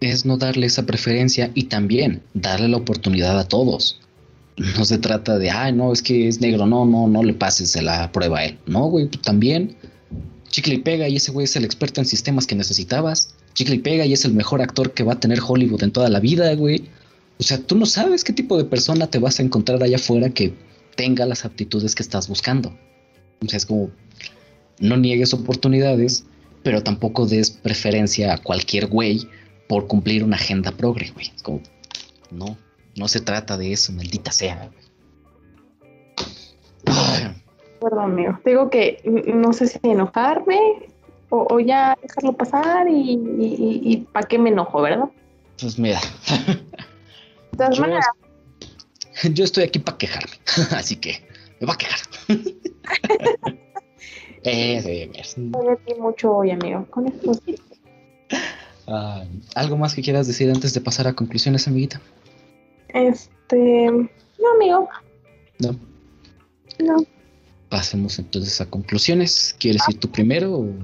[0.01, 4.01] es no darle esa preferencia y también darle la oportunidad a todos.
[4.77, 7.81] No se trata de, ay, no, es que es negro, no, no, no le pases
[7.83, 8.59] la prueba a él.
[8.67, 9.77] No, güey, tú también.
[10.49, 13.35] Chicle y pega y ese güey es el experto en sistemas que necesitabas.
[13.57, 16.11] Chicle y pega y es el mejor actor que va a tener Hollywood en toda
[16.11, 16.91] la vida, güey.
[17.39, 20.29] O sea, tú no sabes qué tipo de persona te vas a encontrar allá afuera
[20.29, 20.55] que
[20.95, 22.77] tenga las aptitudes que estás buscando.
[23.43, 23.91] O sea, es como,
[24.79, 26.27] no niegues oportunidades,
[26.63, 29.27] pero tampoco des preferencia a cualquier güey
[29.69, 31.33] por cumplir una agenda progre, güey.
[31.35, 31.63] Es como,
[32.31, 32.59] no,
[32.95, 34.71] no se trata de eso, maldita sea.
[34.71, 34.87] güey.
[37.81, 38.39] Perdón, amigo.
[38.45, 39.01] Digo que
[39.35, 40.59] no sé si enojarme
[41.31, 45.09] o, o ya dejarlo pasar y, y, y, para qué me enojo, ¿verdad?
[45.61, 46.01] Pues mira,
[47.53, 48.07] De todas yo, maneras,
[49.33, 50.35] yo estoy aquí para quejarme,
[50.77, 51.27] así que
[51.61, 52.01] me voy a quejar.
[54.49, 54.81] Eh,
[55.25, 55.79] sí, mira.
[55.99, 56.87] mucho hoy, amigo.
[56.91, 57.57] Con esto sí.
[58.87, 59.25] Ah,
[59.57, 62.01] ¿Algo más que quieras decir antes de pasar a conclusiones, amiguita?
[62.89, 63.91] Este.
[63.91, 64.89] No, amigo.
[65.59, 65.75] No.
[66.79, 67.05] No.
[67.77, 69.55] Pasemos entonces a conclusiones.
[69.61, 70.51] ¿Quieres ir tú primero?
[70.61, 70.75] o-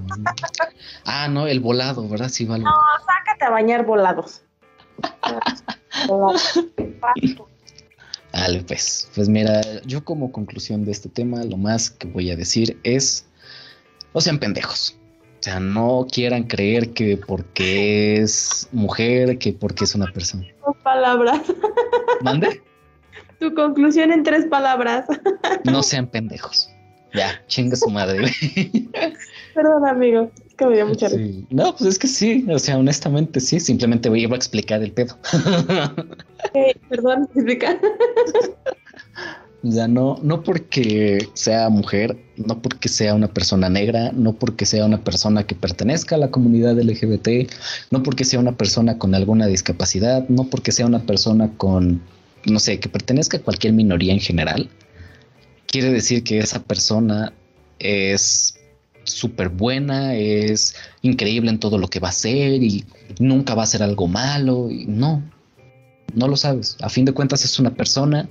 [1.05, 2.29] Ah, no, el volado, ¿verdad?
[2.29, 2.65] Sí, vale.
[2.65, 4.43] Sácate a bañar volados.
[8.31, 9.09] Dale, pues.
[9.15, 13.25] Pues mira, yo como conclusión de este tema, lo más que voy a decir es,
[14.13, 14.95] no sean pendejos.
[15.39, 20.45] O sea, no quieran creer que porque es mujer, que porque es una persona.
[20.63, 21.41] Dos palabras.
[22.21, 22.61] ¿Mande?
[23.39, 25.05] Tu conclusión en tres palabras.
[25.65, 26.69] No sean pendejos.
[27.13, 28.89] Ya, chinga su madre, güey.
[29.53, 30.31] Perdón, amigo.
[30.47, 31.17] Es que me dio mucha risa.
[31.17, 31.45] Sí.
[31.49, 35.17] No, pues es que sí, o sea, honestamente sí, simplemente voy a explicar el pedo.
[36.43, 37.79] Ok, perdón, explica.
[39.65, 44.65] O sea, no, no porque sea mujer, no porque sea una persona negra, no porque
[44.65, 47.49] sea una persona que pertenezca a la comunidad LGBT,
[47.89, 52.01] no porque sea una persona con alguna discapacidad, no porque sea una persona con,
[52.45, 54.69] no sé, que pertenezca a cualquier minoría en general,
[55.73, 57.33] quiere decir que esa persona
[57.79, 58.53] es
[59.05, 62.85] súper buena, es increíble en todo lo que va a hacer y
[63.17, 64.69] nunca va a hacer algo malo.
[64.69, 65.23] Y no,
[66.13, 66.77] no lo sabes.
[66.79, 68.29] A fin de cuentas es una persona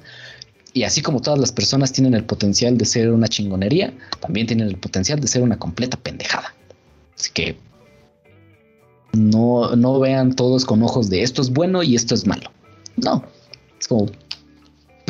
[0.72, 4.68] y así como todas las personas tienen el potencial de ser una chingonería, también tienen
[4.68, 6.55] el potencial de ser una completa pendejada.
[7.18, 7.57] Así que
[9.14, 12.53] no, no vean todos con ojos de esto es bueno y esto es malo.
[12.97, 13.24] No,
[13.80, 14.07] es como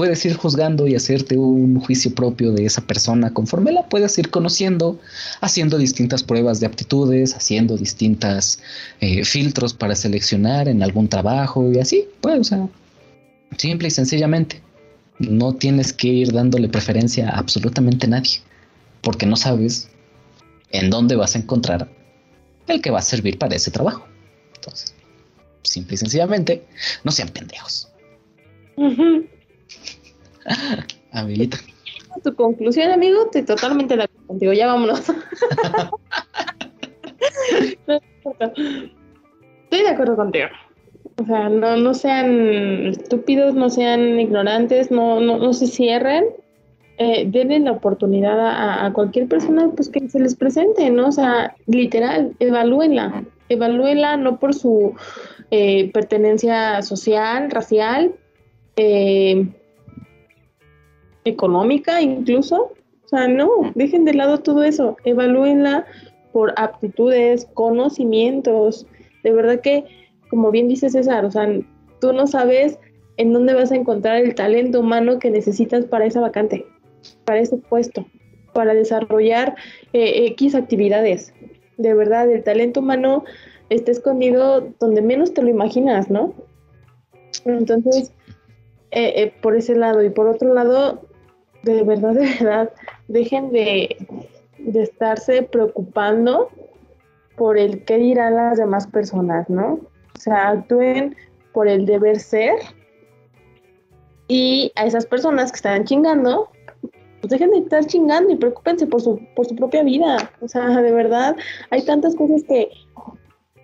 [0.03, 4.30] puedes ir juzgando y hacerte un juicio propio de esa persona conforme la puedas ir
[4.30, 4.98] conociendo,
[5.40, 8.59] haciendo distintas pruebas de aptitudes, haciendo distintas
[9.00, 12.68] eh, filtros para seleccionar en algún trabajo y así, pues, o sea,
[13.57, 14.61] simple y sencillamente.
[15.20, 18.40] No tienes que ir dándole preferencia a absolutamente nadie,
[19.03, 19.88] porque no sabes
[20.72, 21.88] en dónde vas a encontrar
[22.66, 24.05] el que va a servir para ese trabajo.
[24.57, 24.96] Entonces,
[25.62, 26.64] simple y sencillamente,
[27.05, 27.86] no sean pendejos.
[28.74, 29.28] Ujú.
[31.12, 31.59] Amiguita.
[32.23, 34.53] Tu conclusión, amigo, estoy totalmente acuerdo contigo.
[34.53, 35.01] Ya vámonos.
[39.64, 40.49] Estoy de acuerdo contigo.
[41.20, 46.27] O sea, no, no sean estúpidos, no sean ignorantes, no, no, no se cierren.
[46.99, 51.09] Eh, denle la oportunidad a, a cualquier persona pues que se les presente, ¿no?
[51.09, 53.25] O sea, literal, evalúenla.
[53.49, 54.95] Evalúenla no por su
[55.51, 58.14] eh, pertenencia social, racial,
[58.77, 59.49] eh,
[61.25, 62.73] económica incluso.
[63.05, 65.87] O sea, no, dejen de lado todo eso, evalúenla
[66.33, 68.87] por aptitudes, conocimientos.
[69.23, 69.85] De verdad que,
[70.31, 71.49] como bien dice César, o sea,
[72.01, 72.79] tú no sabes
[73.18, 76.66] en dónde vas a encontrar el talento humano que necesitas para esa vacante,
[77.25, 78.07] para ese puesto,
[78.55, 79.55] para desarrollar
[79.93, 81.35] eh, X actividades.
[81.77, 83.25] De verdad, el talento humano
[83.68, 86.35] está escondido donde menos te lo imaginas, ¿no?
[87.45, 88.12] Entonces,
[88.91, 91.03] eh, eh, por ese lado y por otro lado,
[91.63, 92.73] de verdad, de verdad,
[93.09, 93.97] dejen de,
[94.59, 96.51] de estarse preocupando
[97.37, 99.81] por el qué dirán las demás personas, ¿no?
[100.17, 101.17] O sea, actúen
[101.53, 102.55] por el deber ser
[104.29, 106.49] y a esas personas que están chingando,
[107.21, 110.30] pues dejen de estar chingando y preocúpense por su, por su propia vida.
[110.41, 111.37] O sea, de verdad,
[111.71, 112.71] hay tantas cosas que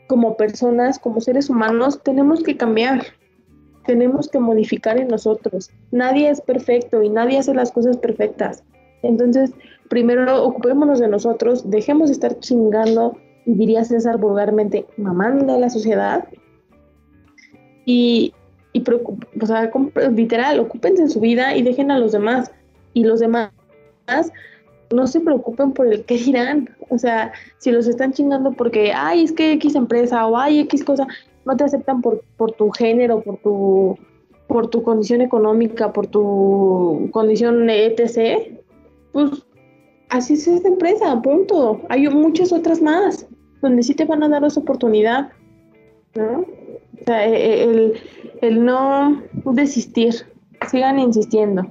[0.09, 3.03] como personas, como seres humanos, tenemos que cambiar
[3.89, 5.71] tenemos que modificar en nosotros.
[5.93, 8.63] Nadie es perfecto y nadie hace las cosas perfectas.
[9.03, 9.51] Entonces,
[9.89, 13.17] primero ocupémonos de nosotros, dejemos de estar chingando,
[13.47, 16.29] diría César vulgarmente, mamando a la sociedad.
[17.87, 18.35] Y,
[18.75, 18.85] y
[19.41, 19.71] o sea,
[20.15, 22.53] literal, ocúpense en su vida y dejen a los demás.
[22.93, 23.51] Y los demás
[24.91, 26.69] no se preocupen por el qué dirán.
[26.91, 30.85] O sea, si los están chingando porque, ay, es que X empresa o ay, X
[30.85, 31.07] cosa,
[31.49, 33.99] no te aceptan por, por tu género, por tu,
[34.47, 38.59] por tu condición económica, por tu condición etc.,
[39.13, 39.31] pues
[40.11, 41.81] así es esta empresa, punto.
[41.89, 43.27] Hay muchas otras más
[43.63, 45.33] donde sí te van a dar esa oportunidad,
[46.15, 46.45] ¿no?
[47.01, 47.95] O sea, e- e- el,
[48.43, 50.15] el no desistir,
[50.71, 51.63] sigan insistiendo.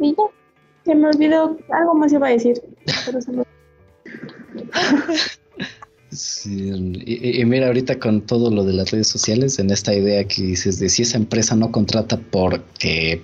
[0.00, 0.24] Y ya,
[0.84, 2.60] se me olvidó, algo más iba a decir,
[3.06, 3.30] pero se
[6.12, 10.78] Y mira, ahorita con todo lo de las redes sociales, en esta idea que dices
[10.80, 13.22] de si esa empresa no contrata porque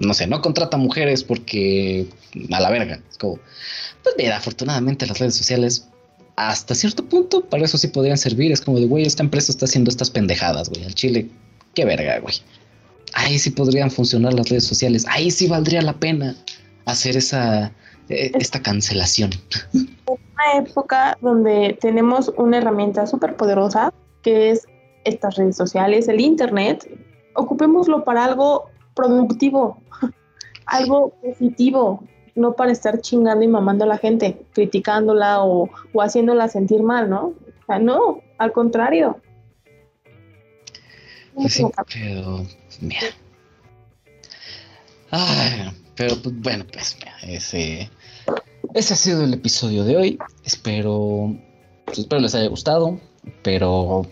[0.00, 2.06] no sé, no contrata mujeres porque
[2.52, 3.00] a la verga.
[3.10, 3.38] Es como,
[4.02, 5.88] pues mira, afortunadamente las redes sociales
[6.36, 8.52] hasta cierto punto para eso sí podrían servir.
[8.52, 11.28] Es como de, güey, esta empresa está haciendo estas pendejadas, güey, al chile,
[11.74, 12.34] qué verga, güey.
[13.14, 15.04] Ahí sí podrían funcionar las redes sociales.
[15.08, 16.36] Ahí sí valdría la pena
[16.84, 17.72] hacer esa
[18.08, 19.30] eh, esta cancelación.
[20.36, 23.92] Una época donde tenemos una herramienta súper poderosa
[24.22, 24.66] que es
[25.04, 26.88] estas redes sociales, el internet.
[27.34, 29.80] Ocupémoslo para algo productivo,
[30.66, 32.02] algo positivo,
[32.34, 37.08] no para estar chingando y mamando a la gente, criticándola o, o haciéndola sentir mal,
[37.08, 37.26] ¿no?
[37.26, 39.20] O sea, no, al contrario.
[41.92, 42.46] Pero
[42.80, 43.08] mira.
[45.10, 47.90] Ay, pero pues, bueno, pues ese,
[48.74, 50.18] ese ha sido el episodio de hoy.
[50.44, 51.36] Espero,
[51.84, 53.00] pues, espero les haya gustado,
[53.42, 54.06] pero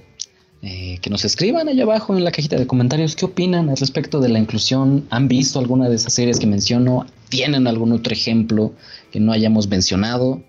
[0.63, 4.21] eh, que nos escriban allá abajo en la cajita de comentarios qué opinan al respecto
[4.21, 5.07] de la inclusión.
[5.11, 7.07] ¿Han visto alguna de esas series que menciono?
[7.29, 8.73] ¿Tienen algún otro ejemplo
[9.11, 10.43] que no hayamos mencionado?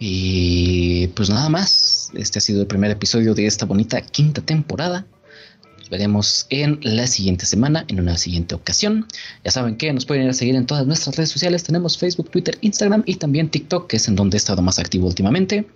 [0.00, 5.06] Y pues nada más, este ha sido el primer episodio de esta bonita quinta temporada
[5.90, 9.06] veremos en la siguiente semana, en una siguiente ocasión.
[9.44, 11.62] Ya saben que nos pueden ir a seguir en todas nuestras redes sociales.
[11.64, 15.06] Tenemos Facebook, Twitter, Instagram y también TikTok, que es en donde he estado más activo
[15.06, 15.66] últimamente.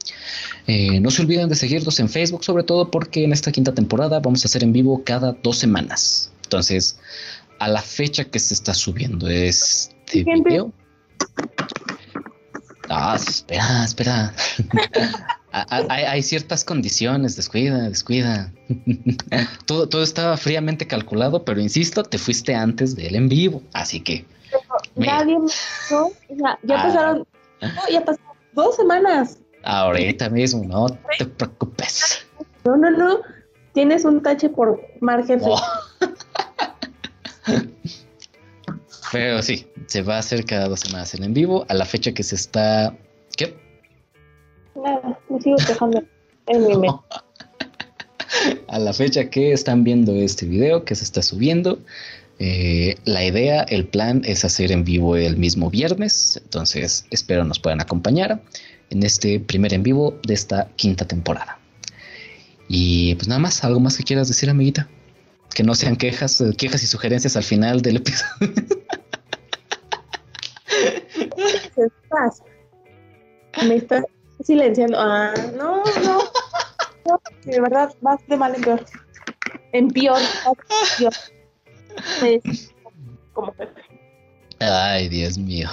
[0.66, 4.20] Eh, no se olviden de seguirnos en Facebook, sobre todo porque en esta quinta temporada
[4.20, 6.30] vamos a hacer en vivo cada dos semanas.
[6.44, 6.98] Entonces,
[7.58, 10.72] a la fecha que se está subiendo este video.
[12.88, 14.34] Ah, espera, espera.
[15.52, 18.52] hay, ciertas condiciones, descuida, descuida.
[19.66, 24.24] todo, todo estaba fríamente calculado, pero insisto, te fuiste antes del en vivo, así que.
[24.96, 26.82] nadie me ya, ya ah.
[26.82, 27.26] pasaron,
[27.90, 29.38] ya pasaron dos semanas.
[29.64, 30.86] Ahorita mismo, no
[31.18, 32.26] te preocupes.
[32.64, 33.20] No, no, no.
[33.72, 35.40] Tienes un tache por margen.
[35.42, 35.60] Oh.
[39.12, 42.12] Pero sí, se va a hacer cada dos semanas el en vivo a la fecha
[42.12, 42.94] que se está.
[43.36, 43.67] ¿Qué?
[44.82, 46.02] Nada, me sigo quejando
[46.46, 46.92] en mi mes.
[48.68, 51.80] a la fecha que están viendo este video, que se está subiendo,
[52.38, 57.58] eh, la idea, el plan es hacer en vivo el mismo viernes, entonces espero nos
[57.58, 58.40] puedan acompañar
[58.90, 61.58] en este primer en vivo de esta quinta temporada.
[62.68, 64.88] Y pues nada más, algo más que quieras decir, amiguita.
[65.54, 68.52] Que no sean quejas, eh, quejas y sugerencias al final del episodio.
[73.66, 74.04] Me estás
[74.44, 74.98] silenciando.
[74.98, 76.18] Ah, no, no.
[77.06, 78.84] no de verdad, vas de mal en peor.
[79.72, 80.20] En peor.
[83.32, 83.80] Como Pepe.
[84.60, 85.68] Ay, Dios mío.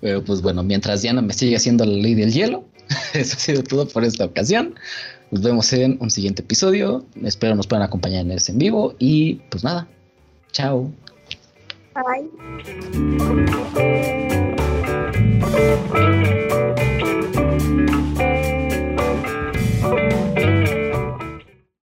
[0.00, 2.64] Pero pues bueno, mientras Diana me sigue haciendo la ley del hielo,
[3.14, 4.74] eso ha sido todo por esta ocasión.
[5.30, 7.04] Nos vemos en un siguiente episodio.
[7.24, 8.94] Espero nos puedan acompañar en ese en vivo.
[8.98, 9.88] Y pues nada.
[10.52, 10.92] Chao.
[11.94, 12.30] Bye.
[15.46, 17.45] Música